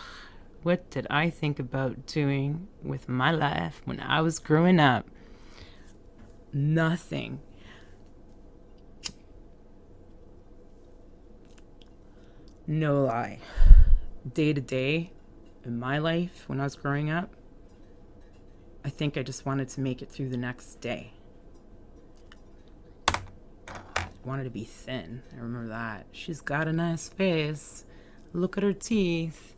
What 0.65 0.89
did 0.89 1.05
I 1.11 1.29
think 1.29 1.59
about 1.59 2.07
doing 2.07 2.69
with 2.81 3.07
my 3.07 3.29
life 3.29 3.83
when 3.85 3.99
I 3.99 4.21
was 4.21 4.39
growing 4.39 4.79
up? 4.79 5.05
Nothing. 6.51 7.39
No 12.65 13.03
lie. 13.03 13.41
Day 14.33 14.53
to 14.53 14.59
day 14.59 15.11
in 15.63 15.77
my 15.77 15.99
life 15.99 16.45
when 16.47 16.59
I 16.59 16.63
was 16.63 16.75
growing 16.75 17.11
up, 17.11 17.35
I 18.83 18.89
think 18.89 19.17
I 19.17 19.21
just 19.21 19.45
wanted 19.45 19.69
to 19.69 19.81
make 19.81 20.01
it 20.01 20.09
through 20.09 20.29
the 20.29 20.37
next 20.37 20.81
day. 20.81 21.13
Wanted 24.23 24.45
to 24.45 24.49
be 24.49 24.63
thin. 24.63 25.21
I 25.31 25.41
remember 25.41 25.67
that. 25.67 26.07
She's 26.11 26.41
got 26.41 26.67
a 26.67 26.73
nice 26.73 27.07
face. 27.07 27.85
Look 28.33 28.57
at 28.57 28.63
her 28.63 28.73
teeth. 28.73 29.54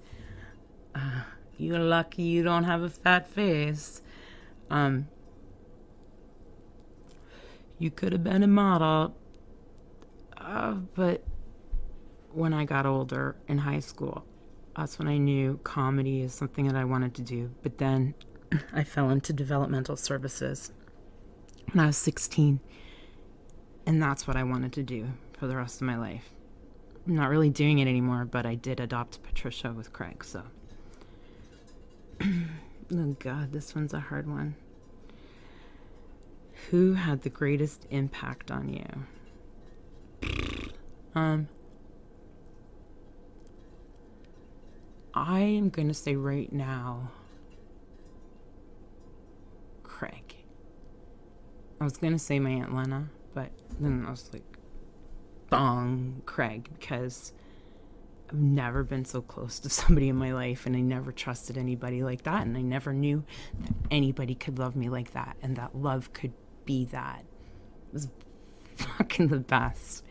You're 1.58 1.80
lucky 1.80 2.24
you 2.24 2.44
don't 2.44 2.66
have 2.66 2.84
a 2.84 2.90
fat 2.90 3.28
face. 3.28 4.02
Um, 4.70 5.08
you 7.80 7.92
could 7.92 8.12
have 8.12 8.24
been 8.24 8.44
a 8.44 8.48
model. 8.48 9.16
Uh, 10.38 10.74
but 10.96 11.24
when 12.32 12.54
I 12.54 12.66
got 12.66 12.86
older 12.86 13.36
in 13.48 13.60
high 13.60 13.80
school, 13.80 14.26
that's 14.76 15.00
when 15.00 15.08
I 15.08 15.18
knew 15.18 15.60
comedy 15.64 16.22
is 16.22 16.34
something 16.34 16.68
that 16.68 16.76
I 16.76 16.86
wanted 16.86 17.16
to 17.16 17.22
do. 17.22 17.52
But 17.64 17.80
then 17.80 18.14
I 18.74 18.84
fell 18.84 19.10
into 19.10 19.34
developmental 19.34 19.96
services 19.96 20.72
when 21.72 21.84
I 21.84 21.88
was 21.88 21.98
16. 21.98 22.60
And 23.86 24.02
that's 24.02 24.28
what 24.28 24.36
I 24.36 24.44
wanted 24.44 24.74
to 24.74 24.84
do 24.84 25.08
for 25.34 25.48
the 25.48 25.56
rest 25.56 25.82
of 25.82 25.88
my 25.88 25.98
life. 25.98 26.30
I'm 27.08 27.16
not 27.16 27.30
really 27.30 27.50
doing 27.50 27.80
it 27.80 27.88
anymore, 27.88 28.26
but 28.26 28.46
I 28.46 28.56
did 28.56 28.80
adopt 28.80 29.24
Patricia 29.24 29.72
with 29.72 29.94
Craig, 29.94 30.24
so. 30.26 30.44
Oh, 32.94 33.16
God, 33.20 33.52
this 33.52 33.76
one's 33.76 33.94
a 33.94 34.00
hard 34.00 34.28
one. 34.28 34.56
Who 36.70 36.94
had 36.94 37.22
the 37.22 37.30
greatest 37.30 37.86
impact 37.90 38.52
on 38.52 38.70
you? 38.70 39.06
Um, 41.16 41.48
I 45.14 45.40
am 45.40 45.70
going 45.70 45.88
to 45.88 45.94
say 45.94 46.16
right 46.16 46.52
now, 46.52 47.12
Craig. 49.84 50.36
I 51.80 51.84
was 51.84 51.98
going 51.98 52.14
to 52.14 52.20
say 52.20 52.40
my 52.40 52.52
Aunt 52.52 52.76
Lena, 52.76 53.10
but 53.34 53.50
then 53.80 54.06
I 54.06 54.12
was 54.12 54.30
like, 54.34 54.58
bong, 55.50 56.22
Craig, 56.26 56.70
because 56.78 57.34
I've 58.30 58.40
never 58.40 58.84
been 58.84 59.06
so 59.06 59.22
close 59.22 59.60
to 59.60 59.70
somebody 59.70 60.10
in 60.10 60.16
my 60.16 60.34
life 60.34 60.66
and 60.66 60.76
I 60.76 60.82
never 60.82 61.12
trusted 61.12 61.58
anybody 61.58 62.04
like 62.04 62.24
that. 62.24 62.46
And 62.46 62.58
I 62.58 62.62
never 62.62 62.94
knew 62.94 63.24
that 63.60 63.72
anybody 63.90 64.36
could 64.36 64.60
love 64.60 64.76
me 64.76 64.90
like 64.90 65.12
that 65.12 65.38
and 65.42 65.56
that 65.56 65.76
love 65.76 66.14
could 66.14 66.34
be 66.66 66.86
that. 66.86 67.24
It 67.90 67.94
was 67.94 68.08
fucking 68.76 69.28
the 69.30 69.40
best. 69.40 70.04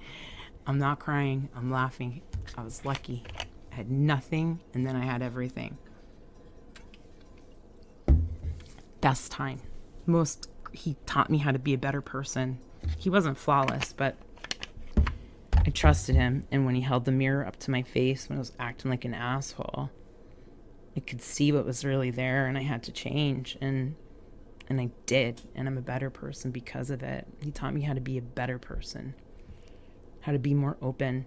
I'm 0.67 0.79
not 0.79 0.99
crying, 0.99 1.49
I'm 1.55 1.71
laughing. 1.71 2.23
I 2.57 2.63
was 2.63 2.85
lucky. 2.85 3.25
I 3.73 3.75
had 3.75 3.91
nothing 3.91 4.61
and 4.75 4.87
then 4.87 4.97
I 4.97 5.05
had 5.05 5.23
everything. 5.23 5.79
Best 9.01 9.31
time. 9.31 9.61
Most, 10.07 10.49
he 10.73 10.97
taught 11.07 11.31
me 11.31 11.39
how 11.39 11.53
to 11.53 11.59
be 11.59 11.75
a 11.75 11.79
better 11.79 12.01
person. 12.01 12.59
He 12.99 13.11
wasn't 13.11 13.39
flawless, 13.39 13.93
but 13.93 14.17
I 15.67 15.71
trusted 15.71 16.15
him. 16.15 16.45
And 16.53 16.65
when 16.65 16.77
he 16.77 16.81
held 16.83 17.05
the 17.05 17.13
mirror 17.13 17.45
up 17.45 17.59
to 17.61 17.71
my 17.71 17.83
face 17.83 18.29
when 18.29 18.39
I 18.39 18.41
was 18.41 18.53
acting 18.59 18.91
like 18.91 19.05
an 19.05 19.15
asshole, 19.15 19.91
I 20.97 21.01
could 21.01 21.21
see 21.21 21.51
what 21.51 21.67
was 21.67 21.85
really 21.85 22.11
there 22.11 22.47
and 22.47 22.57
I 22.57 22.63
had 22.63 22.83
to 22.85 22.93
change. 22.93 23.59
And 23.61 23.97
and 24.69 24.81
I 24.81 24.91
did, 25.07 25.43
and 25.55 25.69
I'm 25.69 25.79
a 25.79 25.83
better 25.83 26.11
person 26.11 26.51
because 26.51 26.91
of 26.91 27.01
it. 27.03 27.29
He 27.41 27.53
taught 27.53 27.73
me 27.73 27.83
how 27.83 27.95
to 27.95 28.01
be 28.01 28.19
a 28.19 28.23
better 28.23 28.59
person, 28.59 29.15
how 30.23 30.33
to 30.33 30.41
be 30.41 30.55
more 30.55 30.77
open, 30.83 31.27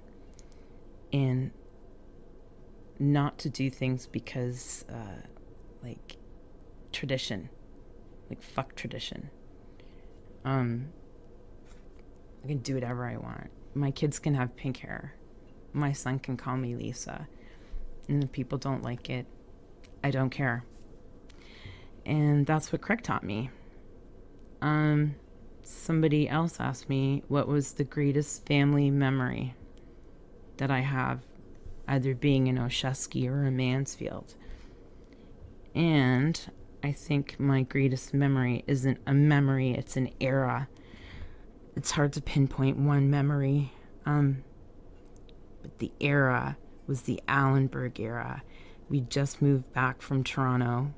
and 1.14 1.52
not 3.00 3.38
to 3.40 3.50
do 3.50 3.70
things 3.70 4.08
because, 4.08 4.84
uh, 4.90 5.26
like, 5.82 6.18
tradition, 6.92 7.48
like 8.30 8.42
fuck 8.42 8.76
tradition. 8.76 9.30
Um, 10.44 10.90
I 12.44 12.48
can 12.48 12.58
do 12.58 12.74
whatever 12.74 13.06
I 13.06 13.16
want. 13.16 13.52
My 13.74 13.92
kids 13.92 14.20
can 14.20 14.36
have 14.36 14.56
pink 14.56 14.78
hair. 14.78 15.14
My 15.74 15.94
son 15.94 16.20
can 16.20 16.36
call 16.36 16.58
me 16.58 16.76
Lisa, 16.76 17.28
and 18.08 18.24
if 18.24 18.32
people 18.32 18.58
don't 18.58 18.84
like 18.84 19.10
it, 19.10 19.28
I 20.04 20.12
don't 20.12 20.32
care 20.32 20.64
and 22.10 22.46
that's 22.46 22.72
what 22.72 22.82
Craig 22.82 23.04
taught 23.04 23.24
me. 23.24 23.52
Um, 24.62 25.16
somebody 25.62 26.28
else 26.28 26.60
asked 26.60 26.90
me 26.90 27.24
what 27.28 27.48
was 27.48 27.74
the 27.74 27.84
greatest 27.84 28.48
family 28.48 28.90
memory 28.90 29.54
that 30.58 30.72
I 30.72 30.80
have, 30.80 31.22
either 31.88 32.16
being 32.16 32.48
in 32.48 32.58
Oshesky 32.58 33.30
or 33.30 33.46
in 33.46 33.56
Mansfield. 33.56 34.34
And 35.76 36.52
I 36.84 36.92
think 36.92 37.40
my 37.40 37.62
greatest 37.62 38.14
memory 38.14 38.64
isn't 38.66 38.98
a 39.06 39.14
memory, 39.14 39.72
it's 39.72 39.96
an 39.96 40.10
era. 40.20 40.68
It's 41.80 41.92
hard 41.92 42.14
to 42.14 42.22
pinpoint 42.22 42.78
one 42.78 43.10
memory. 43.10 43.72
Um, 44.06 44.44
but 45.62 45.80
the 45.80 45.92
era 46.00 46.58
was 46.88 47.04
the 47.04 47.22
Allenberg 47.28 48.00
era. 48.00 48.44
We 48.90 49.02
just 49.02 49.42
moved 49.42 49.72
back 49.74 50.02
from 50.02 50.24
Toronto 50.24 50.94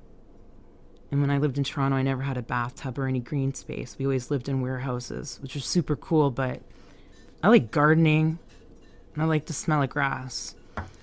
and 1.11 1.19
when 1.19 1.29
I 1.29 1.37
lived 1.37 1.57
in 1.57 1.65
Toronto, 1.65 1.97
I 1.97 2.03
never 2.03 2.21
had 2.23 2.37
a 2.37 2.41
bathtub 2.41 2.97
or 2.97 3.05
any 3.05 3.19
green 3.19 3.53
space. 3.53 3.97
We 3.99 4.05
always 4.05 4.31
lived 4.31 4.47
in 4.47 4.61
warehouses, 4.61 5.39
which 5.41 5.55
was 5.55 5.65
super 5.65 5.97
cool, 5.97 6.31
but 6.31 6.61
I 7.43 7.49
like 7.49 7.69
gardening 7.69 8.39
and 9.13 9.21
I 9.21 9.25
like 9.25 9.45
the 9.45 9.53
smell 9.53 9.83
of 9.83 9.89
grass. 9.89 10.55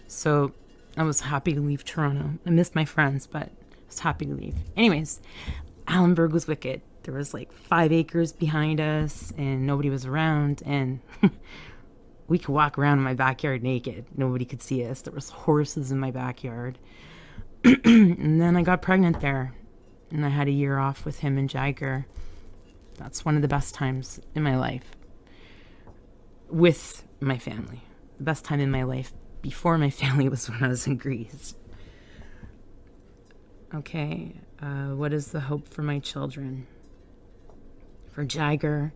So 0.07 0.55
I 0.97 1.03
was 1.03 1.21
happy 1.21 1.53
to 1.53 1.61
leave 1.61 1.85
Toronto. 1.85 2.39
I 2.47 2.51
missed 2.51 2.75
my 2.75 2.87
friends, 2.87 3.27
but 3.27 3.43
I 3.43 3.87
was 3.87 3.99
happy 3.99 4.25
to 4.25 4.35
leave. 4.35 4.55
Anyways, 4.77 5.21
Allenberg 5.87 6.33
was 6.33 6.47
wicked. 6.47 6.81
There 7.09 7.17
was 7.17 7.33
like 7.33 7.51
five 7.55 7.91
acres 7.91 8.35
behind 8.35 8.83
us 8.83 9.33
and 9.39 9.67
nobody 9.67 9.89
was 9.89 10.05
around 10.05 10.63
and 10.67 11.01
we 12.29 12.39
could 12.39 12.51
walk 12.51 12.77
around 12.77 12.99
in 12.99 13.05
my 13.05 13.15
backyard 13.15 13.63
naked. 13.63 14.05
Nobody 14.15 14.45
could 14.45 14.61
see 14.61 14.85
us. 14.85 15.01
There 15.01 15.15
was 15.15 15.31
horses 15.31 15.91
in 15.91 15.99
my 15.99 16.11
backyard. 16.11 16.79
and 17.65 18.39
then 18.39 18.59
I 18.59 18.63
got 18.63 18.83
pregnant 18.83 19.23
there 19.23 19.55
and 20.11 20.23
I 20.23 20.29
had 20.29 20.49
a 20.49 20.51
year 20.51 20.77
off 20.79 21.07
with 21.07 21.21
him 21.21 21.39
and 21.39 21.49
Jagger. 21.49 22.07
That's 22.99 23.25
one 23.25 23.37
of 23.37 23.41
the 23.41 23.49
best 23.49 23.75
times 23.75 24.21
in 24.35 24.43
my 24.43 24.59
life 24.59 24.95
with 26.51 27.05
my 27.21 27.39
family. 27.39 27.81
The 28.19 28.25
best 28.25 28.45
time 28.45 28.61
in 28.61 28.71
my 28.71 28.83
life 28.83 29.15
before 29.41 29.79
my 29.79 29.89
family 30.03 30.29
was 30.29 30.51
when 30.51 30.63
I 30.63 30.69
was 30.69 30.87
in 30.87 30.99
Greece. 30.99 31.55
Okay, 33.75 34.35
uh, 34.61 34.89
what 34.89 35.15
is 35.15 35.29
the 35.29 35.41
hope 35.41 35.69
for 35.69 35.81
my 35.81 36.01
children? 36.01 36.67
For 38.19 38.25
Jagger, 38.25 38.93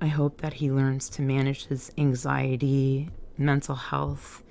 I 0.00 0.06
hope 0.06 0.40
that 0.40 0.54
he 0.54 0.72
learns 0.72 1.10
to 1.10 1.20
manage 1.20 1.66
his 1.66 1.92
anxiety, 1.98 3.10
mental 3.36 3.74
health, 3.74 4.42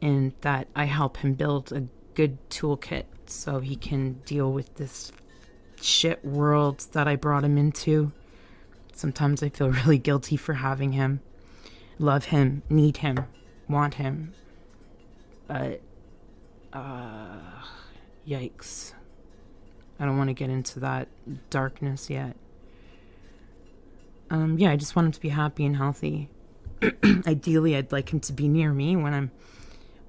and 0.00 0.32
that 0.40 0.68
I 0.74 0.86
help 0.86 1.18
him 1.18 1.34
build 1.34 1.70
a 1.70 1.86
good 2.14 2.38
toolkit 2.48 3.04
so 3.26 3.60
he 3.60 3.76
can 3.76 4.22
deal 4.24 4.50
with 4.50 4.76
this 4.76 5.12
shit 5.82 6.24
world 6.24 6.86
that 6.92 7.06
I 7.06 7.14
brought 7.14 7.44
him 7.44 7.58
into. 7.58 8.10
Sometimes 8.94 9.42
I 9.42 9.50
feel 9.50 9.68
really 9.84 9.98
guilty 9.98 10.38
for 10.38 10.54
having 10.54 10.92
him. 10.92 11.20
Love 11.98 12.24
him, 12.24 12.62
need 12.70 12.96
him, 12.96 13.26
want 13.68 13.96
him. 13.96 14.32
But, 15.46 15.82
uh, 16.72 17.66
yikes. 18.26 18.94
I 20.00 20.06
don't 20.06 20.16
want 20.16 20.30
to 20.30 20.34
get 20.34 20.48
into 20.48 20.80
that 20.80 21.08
darkness 21.50 22.08
yet. 22.08 22.34
Um, 24.34 24.58
yeah, 24.58 24.72
I 24.72 24.76
just 24.76 24.96
want 24.96 25.06
him 25.06 25.12
to 25.12 25.20
be 25.20 25.28
happy 25.28 25.64
and 25.64 25.76
healthy. 25.76 26.28
Ideally, 27.24 27.76
I'd 27.76 27.92
like 27.92 28.12
him 28.12 28.18
to 28.18 28.32
be 28.32 28.48
near 28.48 28.72
me 28.72 28.96
when 28.96 29.14
I'm 29.14 29.30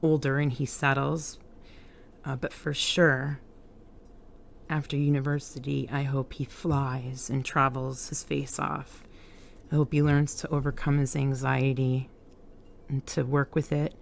older 0.01 0.39
and 0.39 0.51
he 0.51 0.65
settles, 0.65 1.37
uh, 2.25 2.35
but 2.35 2.51
for 2.51 2.73
sure, 2.73 3.39
after 4.67 4.97
university, 4.97 5.87
I 5.91 6.01
hope 6.01 6.33
he 6.33 6.43
flies 6.43 7.29
and 7.29 7.45
travels 7.45 8.09
his 8.09 8.23
face 8.23 8.57
off. 8.57 9.03
I 9.71 9.75
hope 9.75 9.93
he 9.93 10.01
learns 10.01 10.33
to 10.37 10.49
overcome 10.49 10.97
his 10.97 11.15
anxiety 11.15 12.09
and 12.89 13.05
to 13.05 13.25
work 13.25 13.53
with 13.53 13.71
it 13.71 13.93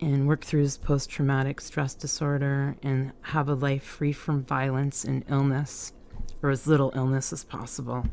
and 0.00 0.26
work 0.26 0.46
through 0.46 0.62
his 0.62 0.78
post 0.78 1.10
traumatic 1.10 1.60
stress 1.60 1.94
disorder 1.94 2.74
and 2.82 3.12
have 3.20 3.50
a 3.50 3.54
life 3.54 3.82
free 3.82 4.14
from 4.14 4.42
violence 4.42 5.04
and 5.04 5.26
illness, 5.28 5.92
or 6.42 6.48
as 6.48 6.66
little 6.66 6.90
illness 6.94 7.34
as 7.34 7.44
possible. 7.44 8.06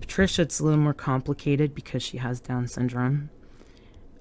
Patricia, 0.00 0.42
it's 0.42 0.60
a 0.60 0.64
little 0.64 0.78
more 0.78 0.94
complicated 0.94 1.74
because 1.74 2.02
she 2.02 2.18
has 2.18 2.40
Down 2.40 2.66
syndrome. 2.66 3.30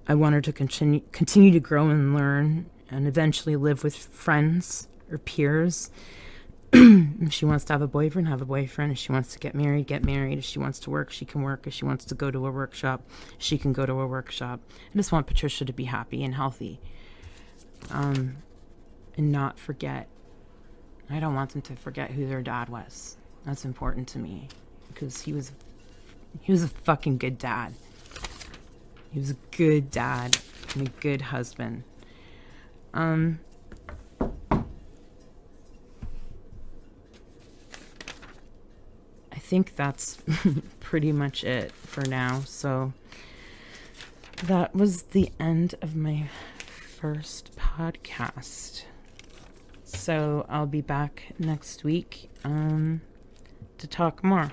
I 0.08 0.16
want 0.16 0.34
her 0.34 0.42
to 0.42 0.52
continue 0.52 1.02
continue 1.12 1.52
to 1.52 1.60
grow 1.60 1.90
and 1.90 2.14
learn, 2.14 2.70
and 2.90 3.08
eventually 3.08 3.56
live 3.56 3.84
with 3.84 3.96
friends 3.96 4.88
or 5.12 5.18
peers. 5.18 5.92
if 6.74 7.34
she 7.34 7.46
wants 7.46 7.66
to 7.66 7.74
have 7.74 7.82
a 7.82 7.88
boyfriend, 7.88 8.28
have 8.28 8.42
a 8.42 8.46
boyfriend. 8.46 8.92
If 8.92 8.98
she 8.98 9.12
wants 9.12 9.34
to 9.34 9.40
get 9.40 9.56
married, 9.56 9.88
get 9.88 10.04
married. 10.04 10.38
If 10.38 10.46
she 10.46 10.60
wants 10.60 10.80
to 10.82 10.90
work, 10.90 11.12
she 11.12 11.26
can 11.26 11.42
work. 11.42 11.66
If 11.66 11.74
she 11.74 11.86
wants 11.86 12.06
to 12.06 12.16
go 12.16 12.30
to 12.30 12.46
a 12.46 12.52
workshop, 12.52 13.02
she 13.38 13.58
can 13.58 13.74
go 13.74 13.86
to 13.86 13.94
a 13.94 14.08
workshop. 14.08 14.60
I 14.94 14.98
just 14.98 15.12
want 15.12 15.28
Patricia 15.28 15.66
to 15.66 15.74
be 15.74 15.86
happy 15.86 16.24
and 16.24 16.36
healthy, 16.36 16.80
um, 17.90 18.38
and 19.18 19.32
not 19.32 19.58
forget. 19.58 20.08
I 21.10 21.20
don't 21.20 21.34
want 21.34 21.52
them 21.52 21.64
to 21.64 21.76
forget 21.76 22.12
who 22.12 22.28
their 22.28 22.44
dad 22.44 22.70
was. 22.70 23.18
That's 23.46 23.66
important 23.66 24.08
to 24.10 24.20
me 24.20 24.48
because 24.88 25.22
he 25.22 25.34
was 25.34 25.52
he 26.42 26.52
was 26.52 26.64
a 26.64 26.68
fucking 26.68 27.18
good 27.18 27.38
dad. 27.38 27.74
He 29.12 29.20
was 29.20 29.32
a 29.32 29.38
good 29.52 29.90
dad 29.92 30.38
and 30.76 30.88
a 30.88 30.92
good 31.00 31.22
husband. 31.22 31.84
Um 32.94 33.40
I 39.32 39.38
think 39.40 39.76
that's 39.76 40.20
pretty 40.80 41.12
much 41.12 41.44
it 41.44 41.72
for 41.72 42.02
now. 42.02 42.42
So 42.42 42.94
that 44.44 44.76
was 44.76 45.04
the 45.04 45.32
end 45.40 45.76
of 45.82 45.96
my 45.96 46.30
first 47.00 47.56
podcast. 47.58 48.84
So 49.84 50.46
I'll 50.48 50.66
be 50.66 50.82
back 50.82 51.34
next 51.38 51.84
week 51.84 52.30
um, 52.44 53.02
to 53.78 53.88
talk 53.88 54.24
more. 54.24 54.52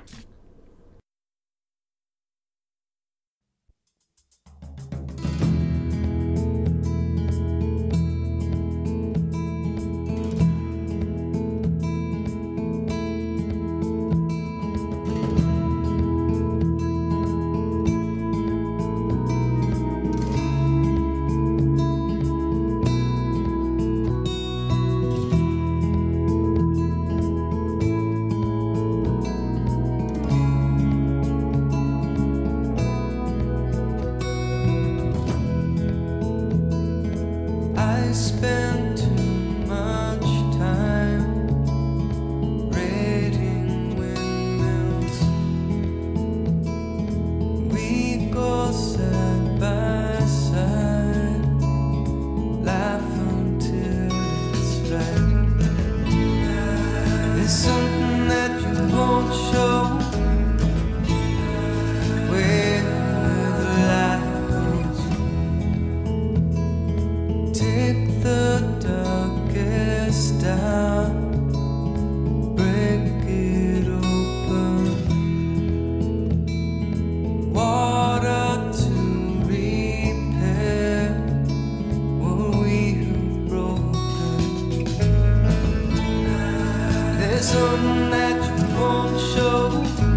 Something 87.46 88.10
that 88.10 88.58
you 88.58 88.80
won't 88.80 89.20
show. 89.20 90.15